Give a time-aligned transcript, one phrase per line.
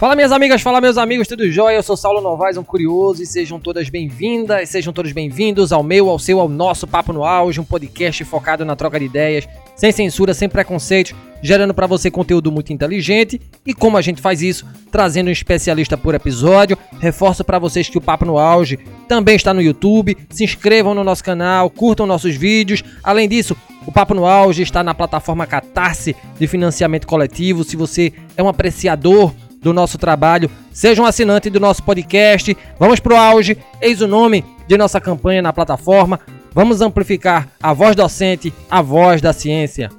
[0.00, 1.76] Fala minhas amigas, fala meus amigos, tudo jóia?
[1.76, 6.08] Eu sou Saulo Novaes, um curioso, e sejam todas bem-vindas, sejam todos bem-vindos ao meu,
[6.08, 9.92] ao seu, ao nosso Papo no Auge, um podcast focado na troca de ideias, sem
[9.92, 11.12] censura, sem preconceitos,
[11.42, 13.38] gerando para você conteúdo muito inteligente.
[13.66, 14.64] E como a gente faz isso?
[14.90, 16.78] Trazendo um especialista por episódio.
[16.98, 20.16] Reforço para vocês que o Papo no Auge também está no YouTube.
[20.30, 22.82] Se inscrevam no nosso canal, curtam nossos vídeos.
[23.04, 23.54] Além disso,
[23.86, 27.64] o Papo no Auge está na plataforma Catarse de financiamento coletivo.
[27.64, 32.56] Se você é um apreciador do nosso trabalho, seja um assinante do nosso podcast.
[32.78, 36.20] Vamos pro auge, eis o nome de nossa campanha na plataforma.
[36.52, 39.90] Vamos amplificar a voz docente, a voz da ciência.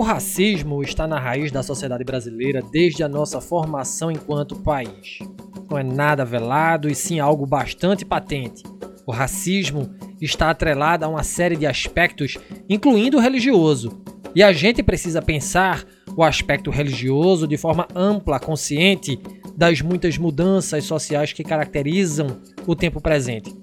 [0.00, 5.18] O racismo está na raiz da sociedade brasileira desde a nossa formação enquanto país
[5.70, 8.62] não é nada velado e sim algo bastante patente.
[9.06, 14.00] O racismo está atrelado a uma série de aspectos, incluindo o religioso.
[14.34, 15.84] E a gente precisa pensar
[16.16, 19.20] o aspecto religioso de forma ampla, consciente
[19.54, 23.54] das muitas mudanças sociais que caracterizam o tempo presente.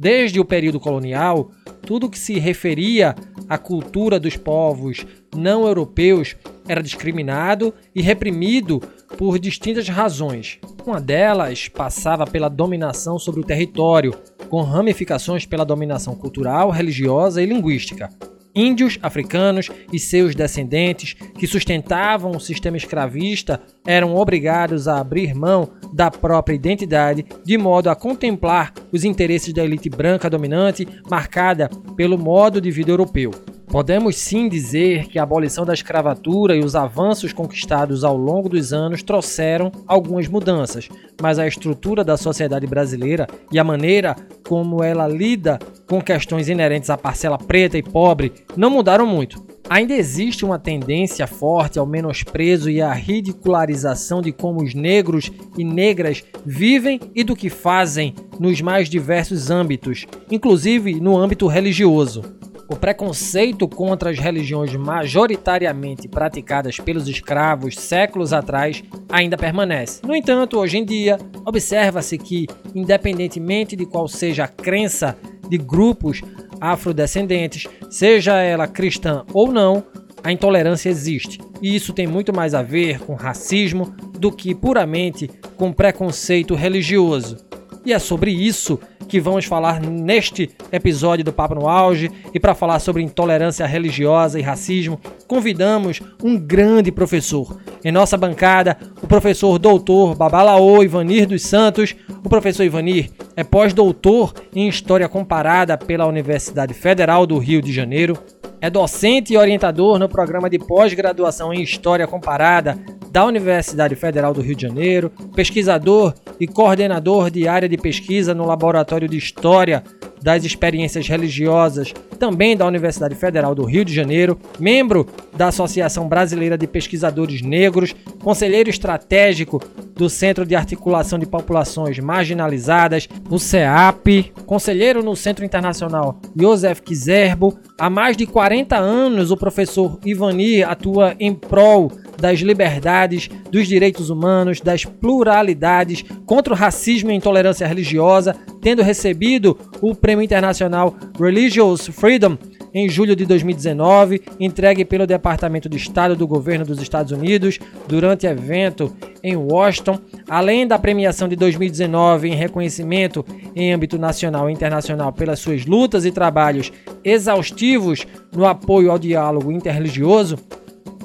[0.00, 1.50] Desde o período colonial,
[1.82, 3.14] tudo que se referia
[3.46, 5.04] à cultura dos povos
[5.36, 8.80] não europeus era discriminado e reprimido
[9.18, 10.58] por distintas razões.
[10.86, 14.14] Uma delas passava pela dominação sobre o território,
[14.48, 18.08] com ramificações pela dominação cultural, religiosa e linguística.
[18.54, 25.70] Índios africanos e seus descendentes, que sustentavam o sistema escravista, eram obrigados a abrir mão
[25.92, 32.18] da própria identidade de modo a contemplar os interesses da elite branca dominante, marcada pelo
[32.18, 33.30] modo de vida europeu.
[33.70, 38.72] Podemos sim dizer que a abolição da escravatura e os avanços conquistados ao longo dos
[38.72, 40.88] anos trouxeram algumas mudanças,
[41.22, 44.16] mas a estrutura da sociedade brasileira e a maneira
[44.48, 45.56] como ela lida
[45.88, 49.40] com questões inerentes à parcela preta e pobre não mudaram muito.
[49.68, 55.62] Ainda existe uma tendência forte ao menosprezo e à ridicularização de como os negros e
[55.62, 62.49] negras vivem e do que fazem nos mais diversos âmbitos, inclusive no âmbito religioso.
[62.70, 70.00] O preconceito contra as religiões majoritariamente praticadas pelos escravos séculos atrás ainda permanece.
[70.06, 76.22] No entanto, hoje em dia, observa-se que, independentemente de qual seja a crença de grupos
[76.60, 79.82] afrodescendentes, seja ela cristã ou não,
[80.22, 81.40] a intolerância existe.
[81.60, 87.50] E isso tem muito mais a ver com racismo do que puramente com preconceito religioso.
[87.84, 92.10] E é sobre isso que vamos falar neste episódio do Papo no Auge.
[92.32, 97.58] E para falar sobre intolerância religiosa e racismo, convidamos um grande professor.
[97.82, 101.96] Em nossa bancada, o professor doutor Babalaô Ivanir dos Santos.
[102.22, 108.18] O professor Ivanir é pós-doutor em História Comparada pela Universidade Federal do Rio de Janeiro.
[108.60, 112.78] É docente e orientador no programa de pós-graduação em História Comparada
[113.10, 118.46] da Universidade Federal do Rio de Janeiro, pesquisador e coordenador de área de pesquisa no
[118.46, 119.82] Laboratório de História
[120.22, 126.58] das Experiências Religiosas, também da Universidade Federal do Rio de Janeiro, membro da Associação Brasileira
[126.58, 129.60] de Pesquisadores Negros, conselheiro estratégico
[129.94, 137.58] do Centro de Articulação de Populações Marginalizadas, o CEAP, conselheiro no Centro Internacional Josef Kizerbo.
[137.78, 144.10] Há mais de 40 anos, o professor Ivani atua em prol das liberdades, dos direitos
[144.10, 151.86] humanos, das pluralidades, contra o racismo e intolerância religiosa, tendo recebido o Prêmio Internacional Religious
[151.88, 152.36] Freedom
[152.72, 157.58] em julho de 2019, entregue pelo Departamento de Estado do Governo dos Estados Unidos
[157.88, 164.52] durante evento em Washington, além da premiação de 2019 em reconhecimento em âmbito nacional e
[164.52, 166.72] internacional pelas suas lutas e trabalhos
[167.04, 170.36] exaustivos no apoio ao diálogo interreligioso,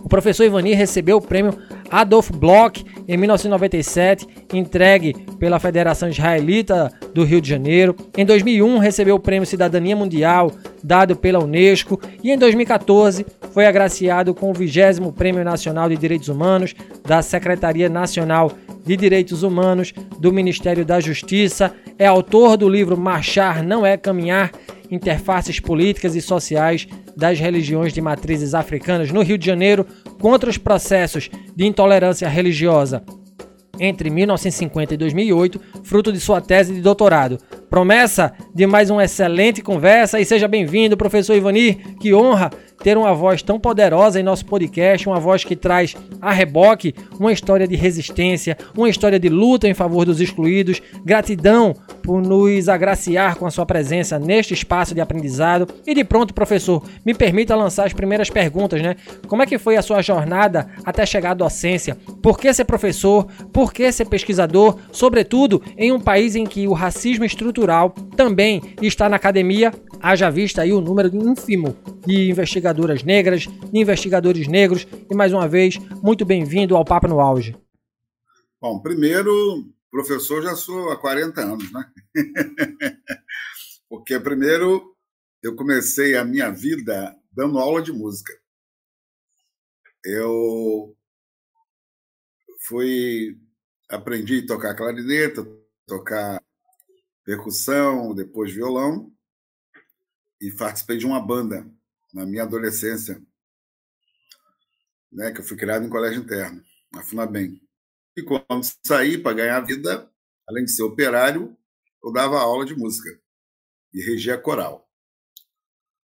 [0.03, 1.57] o professor Ivani recebeu o prêmio
[1.89, 7.95] Adolf Bloch em 1997, entregue pela Federação Israelita do Rio de Janeiro.
[8.17, 10.51] Em 2001, recebeu o prêmio Cidadania Mundial,
[10.83, 11.99] dado pela Unesco.
[12.23, 14.75] E em 2014, foi agraciado com o 20
[15.15, 16.73] Prêmio Nacional de Direitos Humanos
[17.05, 18.51] da Secretaria Nacional
[18.83, 21.73] de Direitos Humanos do Ministério da Justiça.
[21.97, 24.51] É autor do livro Marchar Não é Caminhar
[24.91, 29.85] interfaces políticas e sociais das religiões de matrizes africanas no Rio de Janeiro
[30.19, 33.03] contra os processos de intolerância religiosa
[33.79, 37.37] entre 1950 e 2008, fruto de sua tese de doutorado.
[37.75, 41.73] Promessa de mais uma excelente conversa e seja bem-vindo, professor Ivani.
[41.99, 42.49] Que honra
[42.81, 47.33] ter uma voz tão poderosa em nosso podcast, uma voz que traz a reboque uma
[47.33, 50.81] história de resistência, uma história de luta em favor dos excluídos.
[51.03, 55.67] Gratidão por nos agraciar com a sua presença neste espaço de aprendizado.
[55.85, 58.95] E de pronto, professor, me permita lançar as primeiras perguntas, né?
[59.27, 61.97] Como é que foi a sua jornada até chegar à docência?
[62.21, 63.25] Por que ser professor?
[63.51, 64.77] Por que ser pesquisador?
[64.91, 67.64] Sobretudo em um país em que o racismo estrutural
[68.15, 71.75] também está na academia, haja vista aí o número ínfimo
[72.05, 74.87] de investigadoras negras, investigadores negros.
[75.09, 77.55] E mais uma vez, muito bem-vindo ao Papo no Auge.
[78.61, 81.85] Bom, primeiro, professor já sou há 40 anos, né?
[83.89, 84.95] Porque primeiro
[85.41, 88.33] eu comecei a minha vida dando aula de música.
[90.03, 90.95] Eu
[92.67, 93.37] fui
[93.89, 95.45] aprendi a tocar clarineta,
[95.87, 96.41] tocar
[97.25, 99.11] percussão, depois violão
[100.39, 101.67] e participei de uma banda
[102.13, 103.21] na minha adolescência,
[105.11, 107.61] né, que eu fui criado em colégio interno, na Funabem.
[108.15, 110.09] E quando saí para ganhar vida,
[110.47, 111.57] além de ser operário,
[112.03, 113.09] eu dava aula de música
[113.93, 114.87] e regia coral.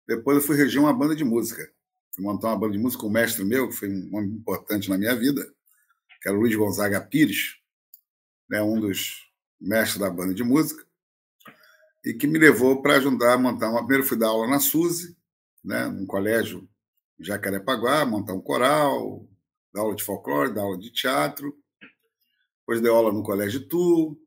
[0.06, 1.72] Depois eu fui reger uma banda de música.
[2.14, 4.88] Fui montar uma banda de música com um mestre meu, que foi um homem importante
[4.88, 5.44] na minha vida,
[6.20, 7.56] que era o Luiz Gonzaga Pires,
[8.48, 10.87] né, um dos mestres da banda de música
[12.08, 13.80] e que me levou para ajudar a montar uma.
[13.80, 15.14] Primeiro fui dar aula na SUSE,
[15.62, 16.66] né, num colégio
[17.20, 19.28] Jacarepaguá, montar um coral,
[19.74, 21.54] dar aula de folclore, dar aula de teatro.
[22.60, 24.18] Depois dei aula no Colégio Tu,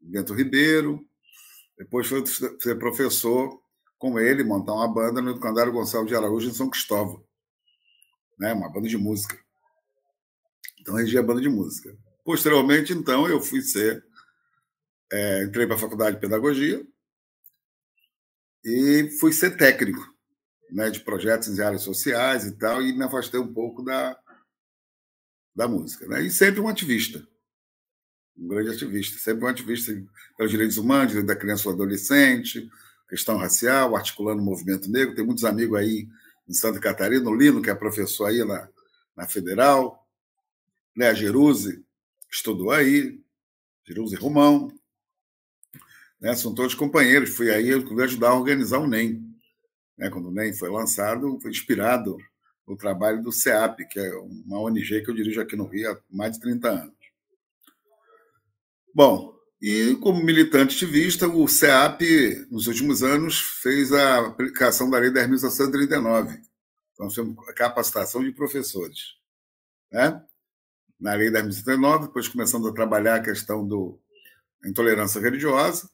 [0.00, 1.04] Bento Ribeiro.
[1.76, 3.60] Depois fui ser professor
[3.98, 7.24] com ele, montar uma banda no Educandário Gonçalves de Araújo, em São Cristóvão.
[8.38, 9.36] Né, uma banda de música.
[10.80, 11.96] Então, regi a banda de música.
[12.24, 14.04] Posteriormente, então, eu fui ser.
[15.10, 16.86] É, entrei para a Faculdade de Pedagogia,
[18.64, 20.02] e fui ser técnico
[20.70, 24.18] né, de projetos em áreas sociais e tal, e me afastei um pouco da,
[25.54, 26.06] da música.
[26.06, 26.22] Né?
[26.22, 27.26] E sempre um ativista,
[28.36, 29.92] um grande ativista, sempre um ativista
[30.36, 32.68] pelos direitos humanos, da criança e do adolescente,
[33.08, 35.14] questão racial, articulando o movimento negro.
[35.14, 36.08] Tem muitos amigos aí
[36.48, 38.68] em Santa Catarina, o Lino, que é professor aí na,
[39.16, 40.06] na Federal,
[40.96, 41.84] né, a Jeruse,
[42.30, 43.20] estudou aí,
[43.86, 44.72] Jeruse Romão,
[46.20, 46.34] né?
[46.34, 47.30] São todos companheiros.
[47.30, 49.22] Fui aí eu ajudar a organizar o NEM.
[49.96, 50.10] Né?
[50.10, 52.16] Quando o NEM foi lançado, foi inspirado
[52.66, 55.98] no trabalho do CEAP, que é uma ONG que eu dirijo aqui no Rio há
[56.10, 56.94] mais de 30 anos.
[58.94, 65.10] Bom, e como militante ativista, o CEAP, nos últimos anos, fez a aplicação da Lei
[65.10, 66.38] 10.639.
[66.92, 69.16] Então, temos a capacitação de professores.
[69.90, 70.22] Né?
[71.00, 75.88] Na Lei 10.639, depois começando a trabalhar a questão da intolerância religiosa,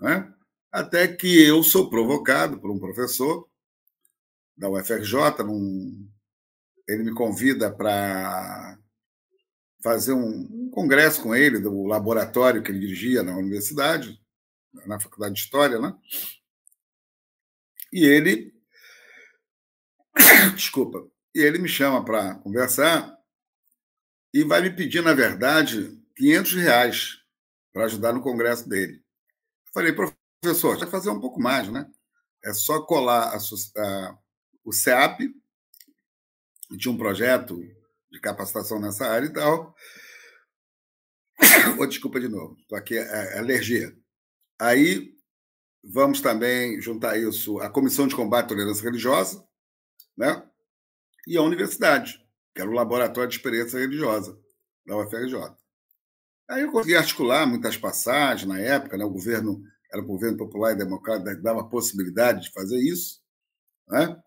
[0.00, 0.32] né?
[0.70, 3.48] até que eu sou provocado por um professor
[4.56, 6.08] da UFRJ, num...
[6.86, 8.78] ele me convida para
[9.82, 14.20] fazer um, um, congresso com ele do laboratório que ele dirigia na universidade,
[14.86, 15.94] na faculdade de História, né?
[17.92, 18.54] E ele,
[20.54, 23.16] desculpa, e ele me chama para conversar
[24.32, 27.18] e vai me pedir, na verdade, 500 reais
[27.72, 29.02] para ajudar no congresso dele.
[29.72, 31.86] Falei, professor, vai fazer um pouco mais, né?
[32.44, 34.18] É só colar a, a,
[34.64, 35.20] o CEAP,
[36.78, 37.60] tinha um projeto
[38.10, 39.74] de capacitação nessa área e tal.
[41.78, 43.96] Oh, desculpa de novo, estou aqui, é, é alergia.
[44.58, 45.14] Aí
[45.82, 49.46] vamos também juntar isso à Comissão de Combate à Tolerância Religiosa,
[50.16, 50.46] né?
[51.26, 52.18] E a universidade,
[52.54, 54.38] que era o Laboratório de Experiência Religiosa
[54.86, 55.59] da UFRJ.
[56.50, 59.04] Aí eu consegui articular muitas passagens na época, né?
[59.04, 63.20] o governo era um governo popular e democrático, dava a possibilidade de fazer isso,
[63.88, 64.20] né?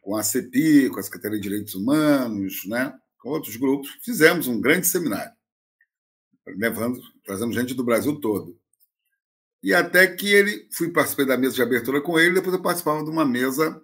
[0.00, 2.98] com a CEPI, com a Secretaria de Direitos Humanos, né?
[3.20, 5.32] com outros grupos, fizemos um grande seminário,
[6.46, 8.58] levando, trazendo gente do Brasil todo.
[9.62, 13.04] E até que ele, fui participar da mesa de abertura com ele, depois eu participava
[13.04, 13.78] de uma mesa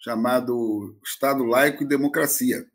[0.00, 0.52] chamada
[1.04, 2.66] Estado Laico e Democracia.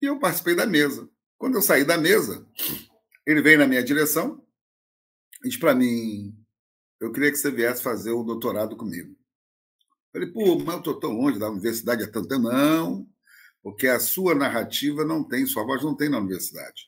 [0.00, 1.06] E eu participei da mesa.
[1.36, 2.46] Quando eu saí da mesa,
[3.26, 4.42] ele veio na minha direção
[5.44, 6.32] e disse para mim:
[7.00, 9.10] Eu queria que você viesse fazer o doutorado comigo.
[9.10, 12.42] Eu falei: Pô, mas eu estou tão longe da universidade há tanto tempo.
[12.42, 13.06] Não,
[13.62, 16.84] porque a sua narrativa não tem, sua voz não tem na universidade.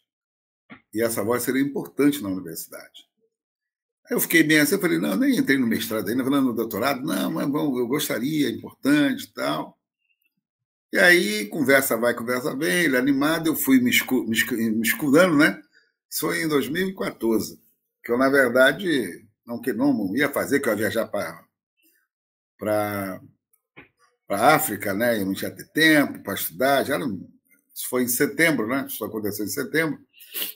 [0.94, 3.08] E essa voz seria importante na universidade.
[4.06, 6.54] Aí eu fiquei bem assim, eu falei, não, nem entrei no mestrado ainda, falando no
[6.54, 9.78] doutorado, não, mas bom, eu gostaria, é importante e tal.
[10.90, 14.82] E aí, conversa vai, conversa vem, ele é animado, eu fui me, escu me, me
[14.82, 15.60] escudando, né?
[16.10, 17.60] Isso foi em 2014,
[18.02, 23.20] que eu, na verdade, não, não ia fazer, que eu ia viajar para
[24.28, 25.20] a África, né?
[25.20, 26.84] Eu não tinha tempo para estudar.
[26.84, 28.86] Já isso foi em setembro, né?
[28.88, 29.98] Isso aconteceu em setembro.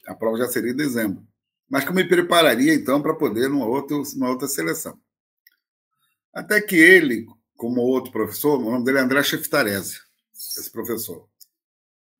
[0.06, 1.26] A prova já seria em dezembro.
[1.68, 4.98] Mas que eu me prepararia, então, para poder numa outra, numa outra seleção.
[6.34, 10.00] Até que ele, como outro professor, o nome dele é André Cheftarese,
[10.34, 11.28] esse professor,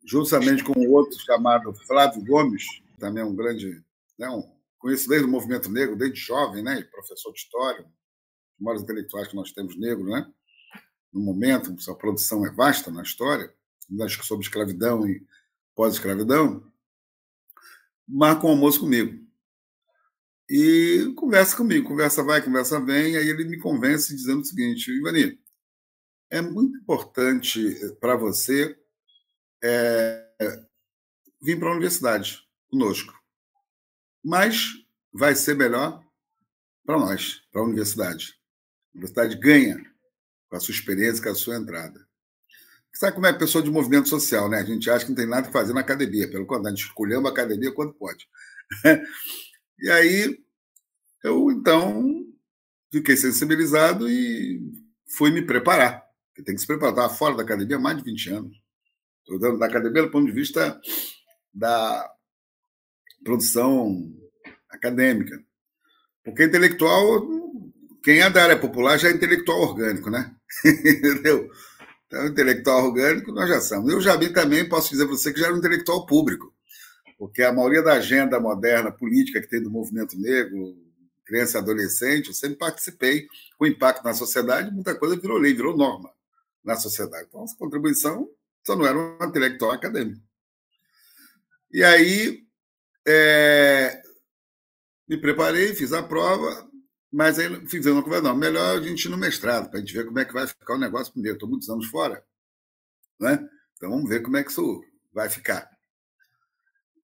[0.05, 3.85] justamente com outro chamado Flávio Gomes, também um grande,
[4.17, 8.85] né, um, conheço desde o movimento negro, desde jovem, né, professor de história, os maiores
[8.85, 10.33] intelectuais que nós temos negros, né,
[11.13, 13.53] no momento, sua produção é vasta na história,
[13.89, 15.27] que sobre escravidão e
[15.75, 16.73] pós-escravidão,
[18.07, 19.21] marca um almoço comigo.
[20.49, 25.41] E conversa comigo, conversa vai, conversa vem, aí ele me convence dizendo o seguinte, Ivani,
[26.31, 28.79] é muito importante para você
[29.63, 30.25] é,
[31.43, 33.13] vir para a universidade conosco.
[34.25, 34.71] Mas
[35.13, 36.03] vai ser melhor
[36.85, 38.35] para nós, para a universidade.
[38.95, 39.85] A universidade ganha
[40.49, 42.07] com a sua experiência, com a sua entrada.
[42.95, 44.59] Sabe como é a pessoa de movimento social, né?
[44.59, 46.87] A gente acha que não tem nada que fazer na academia, pelo contrário, a gente
[46.87, 48.27] escolhendo a academia quando pode.
[49.81, 50.39] e aí,
[51.25, 52.27] eu então
[52.91, 54.61] fiquei sensibilizado e
[55.17, 56.03] fui me preparar.
[56.29, 56.93] Porque tem que se preparar.
[56.93, 58.63] Estava fora da academia há mais de 20 anos.
[59.21, 60.79] Estou dando da academia do ponto de vista
[61.55, 62.13] da
[63.25, 64.13] produção
[64.69, 65.43] acadêmica.
[66.25, 67.29] Porque intelectual,
[68.03, 70.35] quem é da área popular já é intelectual orgânico, né?
[70.65, 71.51] Entendeu?
[72.07, 73.93] Então, intelectual orgânico nós já somos.
[73.93, 76.55] Eu já vi também, posso dizer para você, que já era um intelectual público,
[77.19, 80.77] porque a maioria da agenda moderna política que tem do movimento negro,
[81.25, 83.27] criança e adolescente, eu sempre participei
[83.57, 86.11] com impacto na sociedade, muita coisa virou lei, virou norma
[86.63, 87.27] na sociedade.
[87.29, 88.29] Então, essa contribuição
[88.65, 90.21] só não era um intelectual acadêmico.
[91.73, 92.45] E aí,
[93.07, 94.03] é,
[95.09, 96.69] me preparei, fiz a prova,
[97.13, 99.93] mas aí fiz uma conversa, não, melhor a gente ir no mestrado, para a gente
[99.93, 101.37] ver como é que vai ficar o negócio primeiro.
[101.37, 102.25] Estou muitos anos fora,
[103.21, 103.47] né?
[103.77, 104.83] então vamos ver como é que isso
[105.13, 105.69] vai ficar.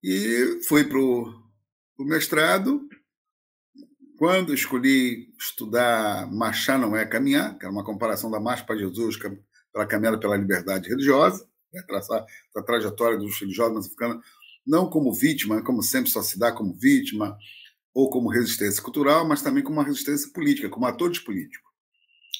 [0.03, 1.43] E fui para o
[1.99, 2.87] mestrado.
[4.17, 9.17] Quando escolhi estudar Marchar não é caminhar, que era uma comparação da Marcha para Jesus
[9.71, 11.81] pela caminhada pela liberdade religiosa, né?
[11.83, 12.25] traçar
[12.55, 13.87] a trajetória dos religiosos
[14.65, 17.37] não como vítima, como sempre só se dá como vítima,
[17.93, 21.69] ou como resistência cultural, mas também como uma resistência política, como atores políticos.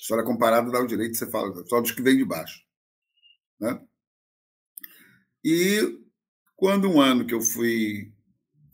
[0.01, 2.61] História comparada dá o direito você falar só dos que vêm de baixo.
[3.59, 3.81] Né?
[5.43, 5.99] E
[6.55, 8.13] quando um ano que eu fui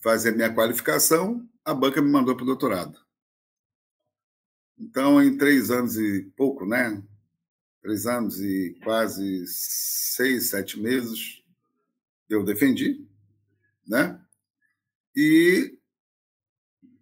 [0.02, 3.00] fazer minha qualificação, a banca me mandou para o doutorado.
[4.78, 7.02] Então, em três anos e pouco, né?
[7.82, 11.44] Três anos e quase seis, sete meses,
[12.30, 13.08] eu defendi,
[13.88, 14.20] né?
[15.16, 15.78] E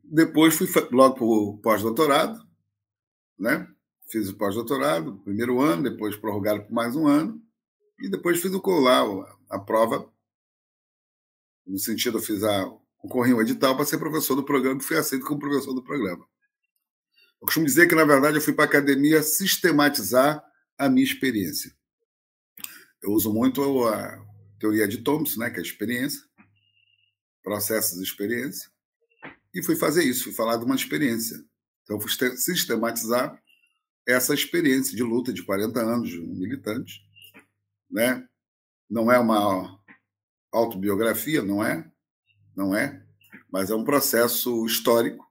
[0.03, 2.39] depois fui logo para o pós-doutorado,
[3.37, 3.67] né?
[4.09, 7.41] Fiz o pós-doutorado, primeiro ano, depois prorrogado por mais um ano,
[7.99, 9.05] e depois fiz o colar,
[9.49, 10.11] a prova,
[11.65, 12.65] no sentido, eu fiz a,
[12.97, 16.27] concorri um edital para ser professor do programa, e fui aceito como professor do programa.
[17.41, 20.43] Eu costumo dizer que, na verdade, eu fui para a academia sistematizar
[20.77, 21.75] a minha experiência.
[23.01, 24.25] Eu uso muito a
[24.59, 26.21] teoria de Thompson, né, que é a experiência,
[27.43, 28.71] processos de experiência,
[29.53, 31.37] e fui fazer isso, fui falar de uma experiência.
[31.83, 33.39] Então, fui sistematizar
[34.07, 37.01] essa experiência de luta de 40 anos de um militante.
[37.89, 38.27] Né?
[38.89, 39.79] Não é uma
[40.51, 41.89] autobiografia, não é?
[42.55, 43.03] Não é?
[43.51, 45.25] Mas é um processo histórico,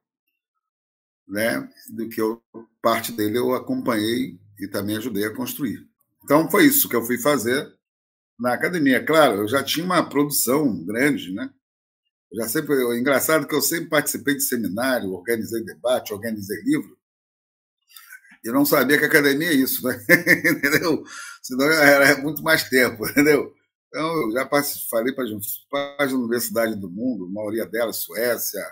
[1.27, 1.69] né?
[1.91, 2.43] do que eu,
[2.81, 5.89] parte dele eu acompanhei e também ajudei a construir.
[6.23, 7.73] Então, foi isso que eu fui fazer
[8.39, 9.05] na academia.
[9.05, 11.53] Claro, eu já tinha uma produção grande, né?
[12.35, 16.97] Já sempre, é engraçado que eu sempre participei de seminário, organizei debate, organizei livro,
[18.45, 19.97] e não sabia que academia é isso, né?
[20.45, 21.05] entendeu?
[21.43, 23.55] Senão era muito mais tempo, entendeu?
[23.89, 24.49] Então, eu já
[24.91, 25.25] falei para
[25.99, 28.65] as universidades do mundo, a maioria delas, Suécia,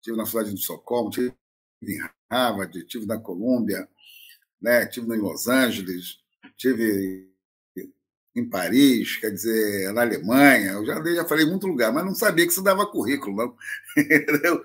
[0.00, 1.32] tive na cidade de Estocolmo, tive
[1.82, 1.98] em
[2.30, 3.86] Harvard, tive na Colômbia,
[4.60, 4.86] né?
[4.86, 6.16] tive em Los Angeles,
[6.56, 7.31] tive
[8.34, 12.14] em Paris, quer dizer, na Alemanha, eu já, já falei em muito lugar, mas não
[12.14, 13.56] sabia que isso dava currículo, não.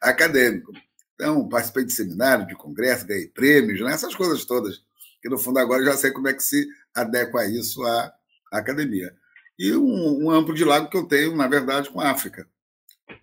[0.00, 0.72] Acadêmico.
[1.14, 3.92] Então, participei de seminário, de congresso, ganhei prêmios, né?
[3.92, 4.82] essas coisas todas,
[5.20, 8.12] que no fundo agora eu já sei como é que se adequa isso à,
[8.52, 9.14] academia.
[9.58, 12.46] E um, um, amplo diálogo que eu tenho, na verdade, com a África.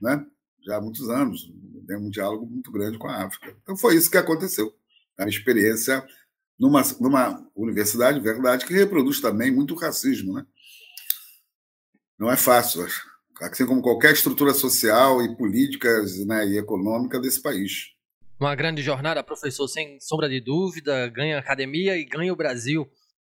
[0.02, 0.26] Né?
[0.66, 1.52] Já há muitos anos,
[1.86, 3.56] tenho um diálogo muito grande com a África.
[3.62, 4.74] Então, foi isso que aconteceu.
[5.18, 6.04] A experiência
[6.60, 10.34] numa, numa universidade, verdade, que reproduz também muito racismo.
[10.34, 10.46] Né?
[12.20, 12.86] Não é fácil,
[13.42, 15.90] assim como qualquer estrutura social e política
[16.26, 17.94] né, e econômica desse país.
[18.40, 22.90] Uma grande jornada, professor, sem sombra de dúvida, ganha a academia e ganha o Brasil,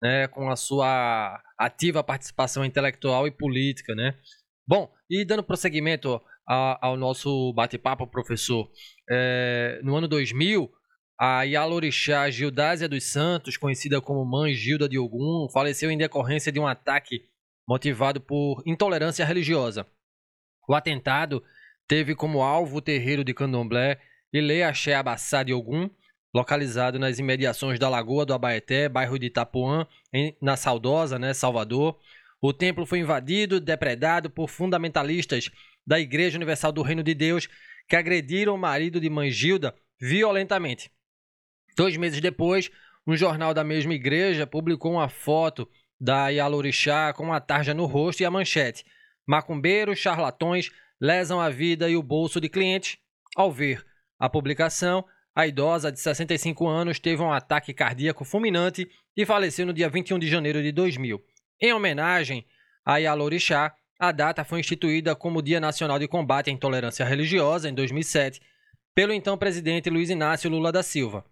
[0.03, 4.15] né, com a sua ativa participação intelectual e política, né?
[4.67, 8.71] Bom, e dando prosseguimento ao nosso bate-papo, professor,
[9.11, 10.71] é, no ano 2000,
[11.19, 16.59] a Yalorixá Gildásia dos Santos, conhecida como Mãe Gilda de Ogum, faleceu em decorrência de
[16.59, 17.29] um ataque
[17.69, 19.87] motivado por intolerância religiosa.
[20.69, 21.43] O atentado
[21.87, 24.01] teve como alvo o terreiro de Candomblé
[24.33, 25.89] Ilê Axé Abassá de Ogum,
[26.35, 31.99] localizado nas imediações da Lagoa do Abaeté, bairro de Itapuã, em, na Saudosa, né, Salvador.
[32.43, 35.51] O templo foi invadido e depredado por fundamentalistas
[35.87, 37.49] da Igreja Universal do Reino de Deus
[37.89, 40.91] que agrediram o marido de Mãe Gilda violentamente.
[41.77, 42.71] Dois meses depois,
[43.07, 45.69] um jornal da mesma igreja publicou uma foto
[46.01, 48.85] da Yalorixá com uma tarja no rosto e a manchete:
[49.27, 52.99] Macumbeiros, charlatões lesam a vida e o bolso de clientes.
[53.37, 53.85] Ao ver
[54.19, 55.05] a publicação,
[55.35, 60.19] a idosa de 65 anos teve um ataque cardíaco fulminante e faleceu no dia 21
[60.19, 61.21] de janeiro de 2000.
[61.61, 62.47] Em homenagem
[62.85, 67.75] a Yalorixá, a data foi instituída como Dia Nacional de Combate à Intolerância Religiosa em
[67.75, 68.41] 2007
[68.95, 71.25] pelo então presidente Luiz Inácio Lula da Silva.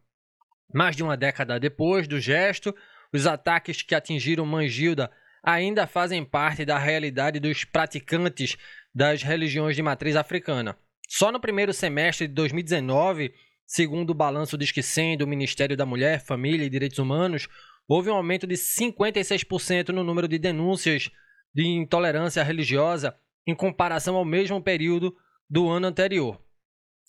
[0.72, 2.74] Mais de uma década depois do gesto,
[3.12, 5.10] os ataques que atingiram Mangilda
[5.42, 8.56] ainda fazem parte da realidade dos praticantes
[8.94, 10.76] das religiões de matriz africana.
[11.08, 13.34] Só no primeiro semestre de 2019,
[13.66, 17.48] segundo o balanço do Esquecem do Ministério da Mulher, Família e Direitos Humanos,
[17.88, 21.10] houve um aumento de 56% no número de denúncias
[21.54, 23.14] de intolerância religiosa
[23.46, 25.14] em comparação ao mesmo período
[25.50, 26.40] do ano anterior.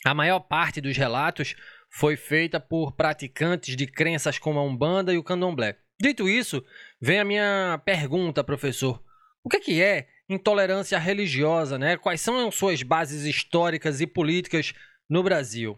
[0.04, 1.56] A maior parte dos relatos
[1.94, 5.78] foi feita por praticantes de crenças como a Umbanda e o Candomblé.
[6.02, 6.66] Dito isso,
[7.00, 9.02] vem a minha pergunta, professor.
[9.44, 11.96] O que é, que é intolerância religiosa, né?
[11.96, 14.74] Quais são suas bases históricas e políticas
[15.08, 15.78] no Brasil?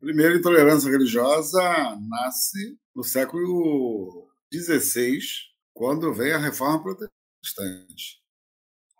[0.00, 1.60] Primeiro, intolerância religiosa
[2.08, 5.18] nasce no século XVI,
[5.74, 8.18] quando veio a reforma protestante.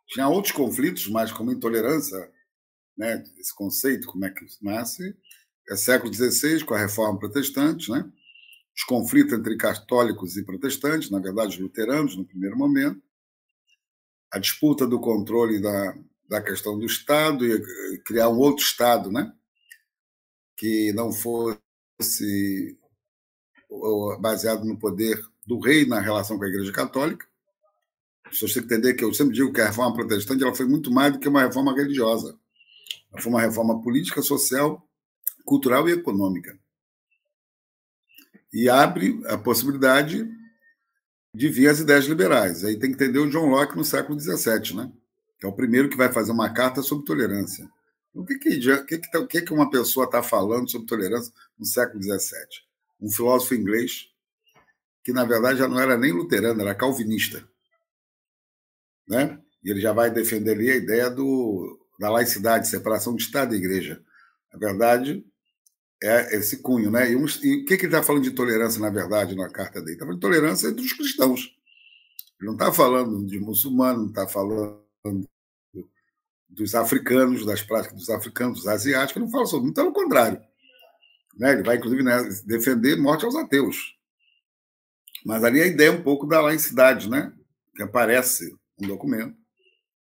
[0.09, 2.19] Tinha outros conflitos, mas como intolerância,
[2.99, 5.17] né, esse conceito, como é que nasce,
[5.71, 8.05] é século XVI, com a reforma protestante, né?
[8.77, 13.01] os conflitos entre católicos e protestantes, na verdade, luteranos, no primeiro momento,
[14.33, 15.97] a disputa do controle da,
[16.29, 19.33] da questão do Estado e criar um outro Estado, né?
[20.57, 22.77] que não fosse
[24.19, 27.27] baseado no poder do rei na relação com a Igreja Católica.
[28.25, 30.67] As pessoas têm que entender que eu sempre digo que a reforma protestante ela foi
[30.67, 32.37] muito mais do que uma reforma religiosa.
[33.13, 34.85] Ela foi uma reforma política, social,
[35.51, 36.57] cultural e econômica.
[38.53, 40.31] E abre a possibilidade
[41.35, 42.65] de vir as ideias liberais.
[42.65, 44.93] Aí tem que entender o John Locke no século XVII, né?
[45.41, 47.69] que é o primeiro que vai fazer uma carta sobre tolerância.
[48.15, 52.01] O que, que, que, tá, que, que uma pessoa está falando sobre tolerância no século
[52.01, 52.47] XVII?
[53.01, 54.09] Um filósofo inglês
[55.03, 57.45] que, na verdade, já não era nem luterano, era calvinista.
[59.09, 59.41] Né?
[59.65, 63.59] E ele já vai defender ali a ideia do, da laicidade, separação de Estado e
[63.59, 64.01] Igreja.
[64.53, 65.25] Na verdade,
[66.03, 67.11] é esse cunho, né?
[67.11, 69.93] E, o que, que ele está falando de tolerância, na verdade, na carta dele?
[69.93, 71.55] Está falando de tolerância entre os cristãos.
[72.41, 74.81] Ele não está falando de muçulmanos, não está falando
[76.49, 80.41] dos africanos, das práticas dos africanos, dos asiáticos, não fala sobre muito, pelo contrário.
[81.37, 81.53] Né?
[81.53, 83.97] Ele vai, inclusive, né, defender morte aos ateus.
[85.25, 87.33] Mas ali a ideia é um pouco da laicidade, né?
[87.77, 89.37] que aparece um documento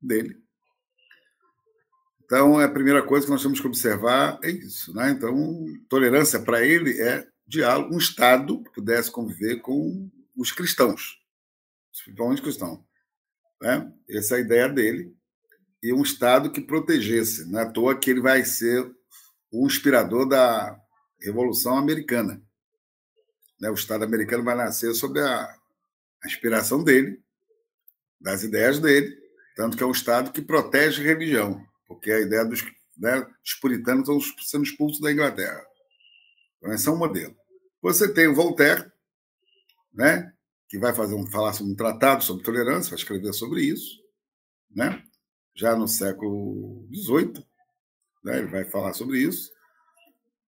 [0.01, 0.37] dele,
[2.27, 4.93] então, a primeira coisa que nós temos que observar é isso.
[4.93, 5.11] Né?
[5.11, 11.17] Então, tolerância para ele é diálogo, um Estado que pudesse conviver com os cristãos,
[11.89, 12.79] principalmente cristãos.
[13.61, 13.89] Né?
[14.09, 15.15] Essa é a ideia dele.
[15.81, 17.49] E um Estado que protegesse.
[17.49, 18.85] Não é à toa que ele vai ser
[19.49, 20.77] o inspirador da
[21.21, 22.41] Revolução Americana.
[23.57, 23.69] Né?
[23.69, 25.57] O Estado americano vai nascer sob a,
[26.25, 27.23] inspiração dele,
[28.19, 29.17] das ideias dele,
[29.55, 32.63] tanto que é um Estado que protege a religião porque a ideia dos,
[32.97, 35.63] né, dos puritanos estão sendo expulsos da Inglaterra.
[36.57, 37.35] Então, esse é um modelo.
[37.81, 38.91] Você tem o Voltaire,
[39.93, 40.33] né,
[40.67, 44.03] que vai fazer um, falar sobre um tratado sobre tolerância, vai escrever sobre isso,
[44.69, 45.03] né,
[45.55, 47.45] já no século XVIII,
[48.23, 49.51] né, ele vai falar sobre isso,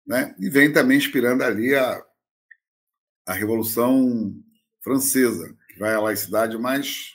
[0.06, 2.04] né, e vem também inspirando ali a,
[3.26, 4.34] a Revolução
[4.80, 7.14] Francesa, que vai à laicidade mais,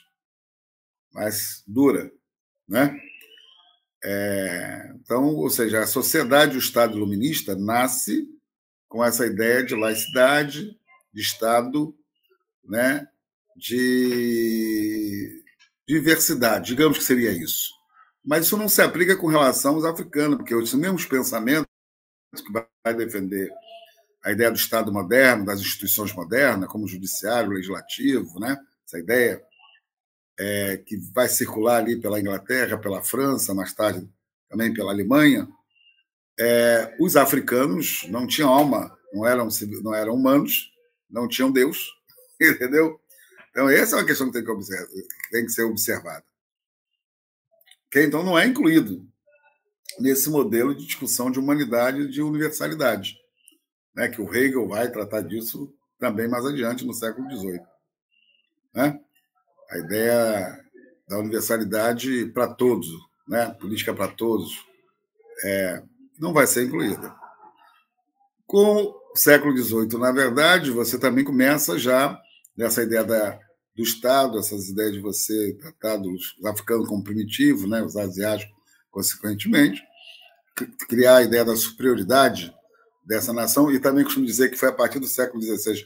[1.12, 2.10] mais dura,
[2.68, 2.98] né?
[4.06, 8.28] É, então, ou seja, a sociedade o Estado iluminista nasce
[8.86, 10.78] com essa ideia de laicidade,
[11.12, 11.96] de Estado,
[12.62, 13.08] né,
[13.56, 15.42] de
[15.88, 17.70] diversidade, digamos que seria isso.
[18.22, 21.66] Mas isso não se aplica com relação aos africanos, porque os mesmos pensamentos
[22.34, 23.50] que vai defender
[24.22, 28.58] a ideia do Estado moderno, das instituições modernas, como o judiciário, o legislativo, né?
[28.86, 29.42] essa ideia
[30.38, 34.08] é, que vai circular ali pela Inglaterra, pela França, mais tarde
[34.48, 35.48] também pela Alemanha,
[36.38, 39.48] é, os africanos não tinham alma, não eram,
[39.82, 40.72] não eram humanos,
[41.08, 41.90] não tinham Deus,
[42.40, 43.00] entendeu?
[43.50, 44.88] Então, essa é uma questão que tem que, observar,
[45.30, 46.24] tem que ser observada.
[47.90, 49.08] Que, então, não é incluído
[50.00, 53.16] nesse modelo de discussão de humanidade e de universalidade,
[53.94, 54.08] né?
[54.08, 57.60] que o Hegel vai tratar disso também mais adiante, no século XVIII.
[58.74, 59.00] Né?
[59.74, 60.64] A ideia
[61.08, 62.86] da universalidade para todos,
[63.28, 63.50] né?
[63.60, 64.64] política para todos,
[65.44, 65.82] é,
[66.18, 67.14] não vai ser incluída.
[68.46, 72.16] Com o século XVIII, na verdade, você também começa já
[72.56, 73.38] nessa ideia da,
[73.76, 78.54] do Estado, essas ideias de você tratar dos africanos como primitivos, né, os asiáticos,
[78.92, 79.82] consequentemente,
[80.88, 82.54] criar a ideia da superioridade
[83.04, 85.84] dessa nação, e também costumo dizer que foi a partir do século XVI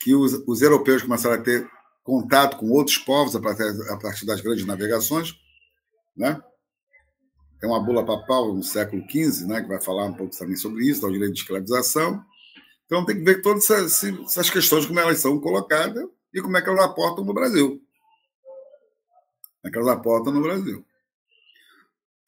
[0.00, 1.68] que os, os europeus começaram a ter
[2.08, 5.38] contato com outros povos a partir, a partir das grandes navegações,
[6.16, 6.40] né?
[7.60, 10.86] Tem uma bula papal no século XV, né, que vai falar um pouco também sobre
[10.86, 12.24] isso, do direito de escravização.
[12.86, 16.62] Então tem que ver todas essas, essas questões, como elas são colocadas e como é
[16.62, 17.78] que elas aportam no Brasil.
[19.60, 20.82] Como é que elas aportam no Brasil.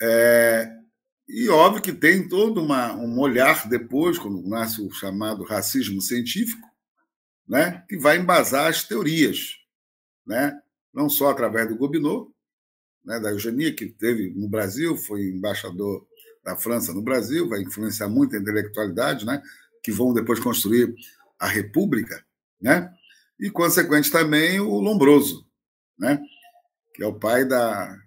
[0.03, 0.71] É,
[1.27, 6.69] e óbvio que tem todo uma, um olhar depois, quando nasce o chamado racismo científico,
[7.49, 9.60] né, que vai embasar as teorias,
[10.31, 10.63] né,
[10.95, 12.33] não só através do Gobineau,
[13.05, 16.07] né, da eugenia, que teve no Brasil, foi embaixador
[16.45, 19.43] da França no Brasil, vai influenciar muito a intelectualidade, né,
[19.83, 20.95] que vão depois construir
[21.37, 22.25] a República,
[22.61, 22.95] né,
[23.41, 25.45] e, consequente, também o Lombroso,
[25.99, 26.23] né,
[26.95, 27.99] que é o pai da,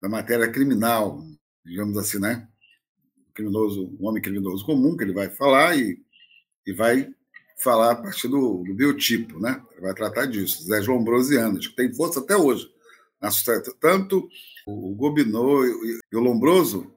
[0.00, 1.24] da matéria criminal,
[1.64, 2.46] digamos assim, né,
[3.34, 5.98] criminoso, um homem criminoso comum, que ele vai falar e,
[6.64, 7.12] e vai
[7.62, 9.62] falar a partir do, do biotipo, né?
[9.80, 12.70] Vai tratar disso, Zé Lombrosianas, que tem força até hoje
[13.80, 14.28] tanto
[14.66, 16.92] o Gobineau e o Lombroso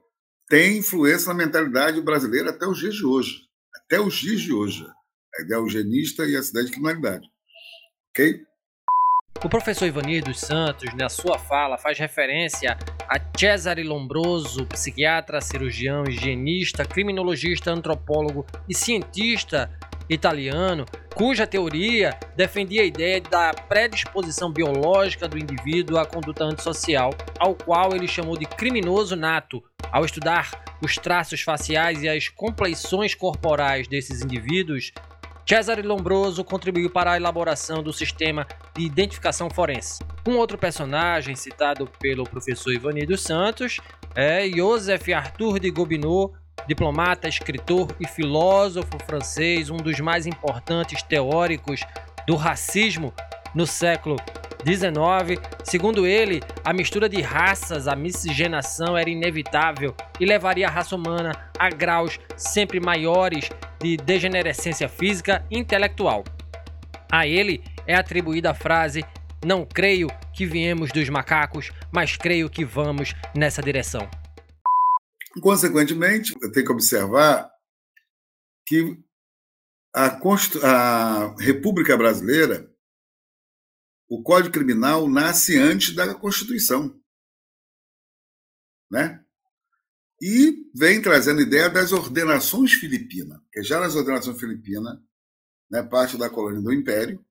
[0.47, 3.41] têm influência na mentalidade brasileira até os dias de hoje.
[3.75, 4.85] Até os dias de hoje.
[5.37, 7.27] A ideia eugenista e a cidade de criminalidade.
[8.09, 8.41] Ok?
[9.43, 16.03] O professor Ivanir dos Santos, na sua fala, faz referência a Cesare Lombroso, psiquiatra, cirurgião,
[16.03, 19.71] higienista, criminologista, antropólogo e cientista
[20.09, 27.53] italiano, cuja teoria defendia a ideia da predisposição biológica do indivíduo à conduta antissocial, ao
[27.53, 33.87] qual ele chamou de criminoso nato, ao estudar os traços faciais e as compleições corporais
[33.87, 34.91] desses indivíduos.
[35.45, 38.45] Cesare Lombroso contribuiu para a elaboração do sistema
[38.75, 40.03] de identificação forense.
[40.27, 43.79] Um outro personagem citado pelo professor Ivani dos Santos
[44.15, 46.33] é Joseph Arthur de Gobineau,
[46.67, 51.81] diplomata, escritor e filósofo francês, um dos mais importantes teóricos
[52.27, 53.13] do racismo
[53.53, 54.15] no século
[54.63, 55.41] XIX.
[55.63, 61.31] Segundo ele, a mistura de raças, a miscigenação era inevitável e levaria a raça humana
[61.57, 63.49] a graus sempre maiores
[63.81, 66.23] de degenerescência física e intelectual.
[67.11, 69.03] A ele é atribuída a frase:
[69.43, 74.07] Não creio que viemos dos macacos, mas creio que vamos nessa direção.
[75.41, 77.51] Consequentemente, eu tenho que observar
[78.65, 78.97] que
[79.93, 80.17] a,
[80.63, 82.71] a República Brasileira,
[84.07, 86.99] o Código Criminal nasce antes da Constituição.
[88.91, 89.23] Né?
[90.21, 94.99] E vem trazendo ideia das ordenações filipinas, que já nas ordenações filipinas,
[95.69, 97.23] né, parte da colônia do Império,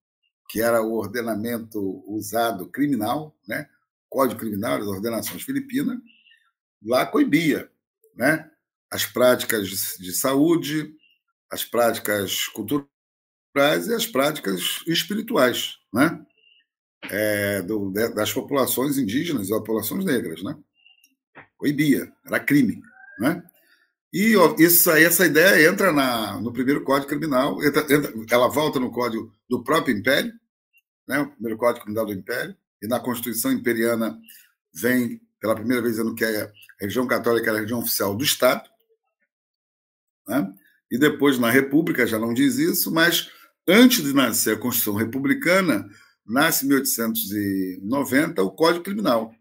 [0.49, 3.69] que era o ordenamento usado criminal, né,
[4.09, 5.99] Código Criminal, as ordenações filipinas,
[6.83, 7.71] lá coibia
[8.19, 8.51] né?
[8.91, 10.93] as práticas de saúde,
[11.51, 16.25] as práticas culturais e as práticas espirituais né?
[17.11, 20.43] É, do, das populações indígenas e populações negras.
[20.43, 20.59] Né?
[21.57, 22.83] Coibia, era crime.
[23.21, 23.43] Né?
[24.13, 28.91] E isso, essa ideia entra na, no primeiro Código Criminal, entra, entra, ela volta no
[28.91, 30.33] Código do próprio Império,
[31.07, 34.19] né, o primeiro Código Criminal do Império, e na Constituição Imperiana
[34.73, 38.69] vem pela primeira vez dizendo que a religião católica era a religião oficial do Estado,
[40.27, 40.53] né?
[40.91, 43.31] e depois na República já não diz isso, mas
[43.67, 45.89] antes de nascer a Constituição Republicana,
[46.27, 49.35] nasce em 1890 o Código Criminal,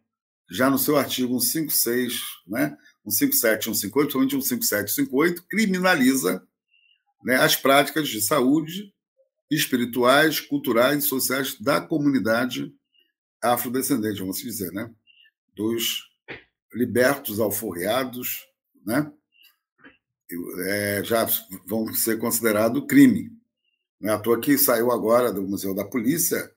[0.50, 2.14] já no seu artigo 156,
[2.48, 2.78] né?
[3.04, 6.46] 157, 158, somente 157, 158, criminaliza
[7.24, 8.94] né, as práticas de saúde,
[9.50, 12.74] espirituais, culturais e sociais da comunidade
[13.42, 14.90] afrodescendente, vamos dizer, né?
[15.58, 16.08] Dos
[16.74, 18.46] libertos alforreados,
[18.86, 19.12] né?
[20.66, 21.28] é, já
[21.66, 23.32] vão ser considerados crime.
[24.00, 26.52] Não é à toa que saiu agora do Museu da Polícia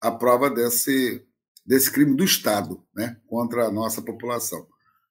[0.00, 1.24] a prova desse,
[1.64, 4.66] desse crime do Estado né, contra a nossa população,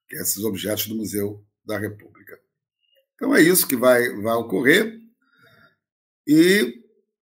[0.07, 2.39] que é esses objetos do Museu da República.
[3.15, 4.99] Então é isso que vai, vai ocorrer.
[6.27, 6.81] E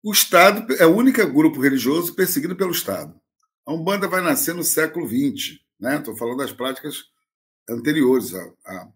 [0.04, 3.19] o Estado é o único grupo religioso perseguido pelo Estado.
[3.65, 5.62] A Umbanda vai nascer no século XX.
[5.81, 6.19] Estou né?
[6.19, 7.05] falando das práticas
[7.69, 8.33] anteriores.
[8.33, 8.88] A, a,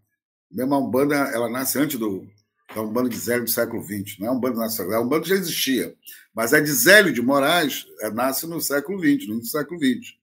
[0.51, 2.27] mesmo a Umbanda ela nasce antes do,
[2.73, 4.19] da Umbanda de Zélio do século XX.
[4.19, 5.01] Não é Umbanda nacional.
[5.01, 5.95] A Umbanda já existia.
[6.33, 9.79] Mas a de Zélio de Moraes é, nasce no século XX, no início do século
[9.79, 10.13] XX.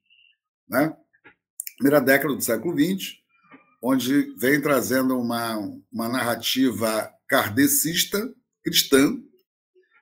[0.69, 0.97] Né?
[1.77, 3.17] Primeira década do século XX,
[3.83, 5.57] onde vem trazendo uma,
[5.93, 9.19] uma narrativa kardecista cristã,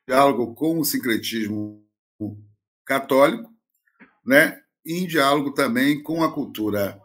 [0.07, 1.85] diálogo com o sincretismo
[2.85, 3.51] católico,
[4.25, 4.62] né?
[4.85, 7.01] Em diálogo também com a cultura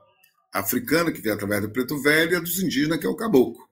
[0.52, 3.68] africana, que vem através do preto velho, e a dos indígenas, que é o caboclo,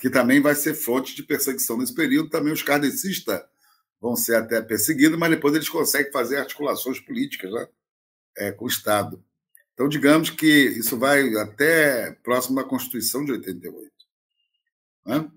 [0.00, 2.30] que também vai ser fonte de perseguição nesse período.
[2.30, 3.42] Também os kardecistas
[4.00, 7.68] vão ser até perseguidos, mas depois eles conseguem fazer articulações políticas né?
[8.38, 9.22] é, com o Estado.
[9.74, 13.90] Então, digamos que isso vai até próximo da Constituição de 88,
[15.06, 15.30] né?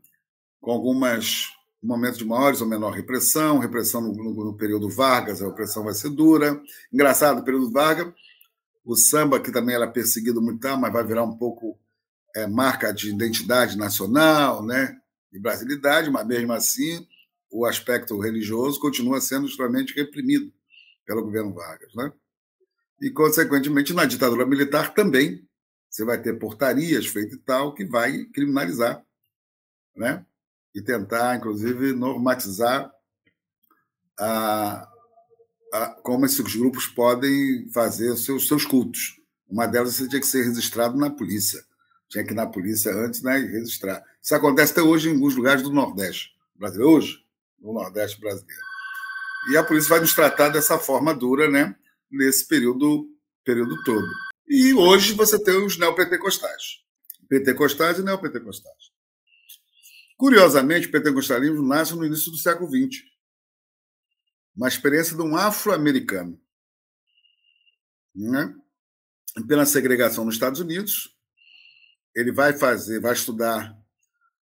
[0.59, 1.54] com algumas
[1.86, 5.93] momentos de maiores ou menor repressão, repressão no, no, no, período Vargas, a repressão vai
[5.93, 6.62] ser dura.
[6.91, 8.13] Engraçado, no período Vargas,
[8.84, 11.80] o samba, que também era perseguido muito, mas vai virar um pouco
[12.36, 14.98] é, marca de identidade nacional, né,
[15.32, 17.08] de brasilidade, mas mesmo assim
[17.52, 20.52] o aspecto religioso continua sendo extremamente reprimido
[21.06, 21.93] pelo governo Vargas.
[21.95, 22.12] Né?
[23.02, 25.48] E, consequentemente, na ditadura militar também
[25.89, 29.06] você vai ter portarias feitas e tal que vai criminalizar
[29.95, 30.26] né?
[30.75, 32.91] E tentar, inclusive, normatizar
[34.19, 34.88] a,
[35.73, 39.21] a, como esses grupos podem fazer seus, seus cultos.
[39.47, 41.63] Uma delas tinha que ser registrado na polícia.
[42.09, 44.03] Tinha que ir na polícia antes né, e registrar.
[44.21, 47.25] Isso acontece até hoje em alguns lugares do Nordeste brasileiro, hoje,
[47.59, 48.61] no Nordeste brasileiro.
[49.51, 51.73] E a polícia vai nos tratar dessa forma dura né,
[52.11, 53.07] nesse período,
[53.45, 54.07] período todo.
[54.47, 56.83] E hoje você tem os neopentecostais.
[57.29, 58.94] Pentecostais e neopentecostais.
[60.17, 63.04] Curiosamente, o pentecostalismo nasce no início do século XX.
[64.56, 66.39] Uma experiência de um afro-americano.
[68.15, 68.56] Né?
[69.47, 71.13] Pela segregação nos Estados Unidos,
[72.15, 73.78] ele vai fazer, vai estudar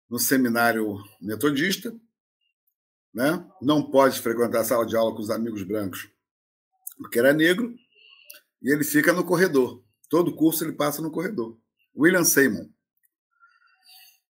[0.10, 1.96] no seminário metodista,
[3.14, 3.48] né?
[3.62, 6.10] não pode frequentar a sala de aula com os amigos brancos,
[6.98, 7.76] porque era negro,
[8.64, 9.84] e ele fica no corredor.
[10.10, 11.56] Todo curso ele passa no corredor.
[11.96, 12.68] William Seymour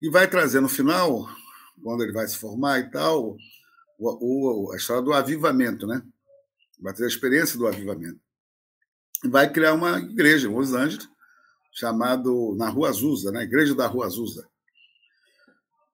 [0.04, 1.30] e vai trazer no final,
[1.82, 3.38] quando ele vai se formar e tal,
[3.98, 6.04] o, o, a história do avivamento, né?
[6.78, 8.20] Vai ter a experiência do avivamento.
[9.24, 11.08] E vai criar uma igreja em Los Angeles,
[11.72, 13.44] chamado na Rua Azusa, né?
[13.44, 14.46] Igreja da Rua Azusa.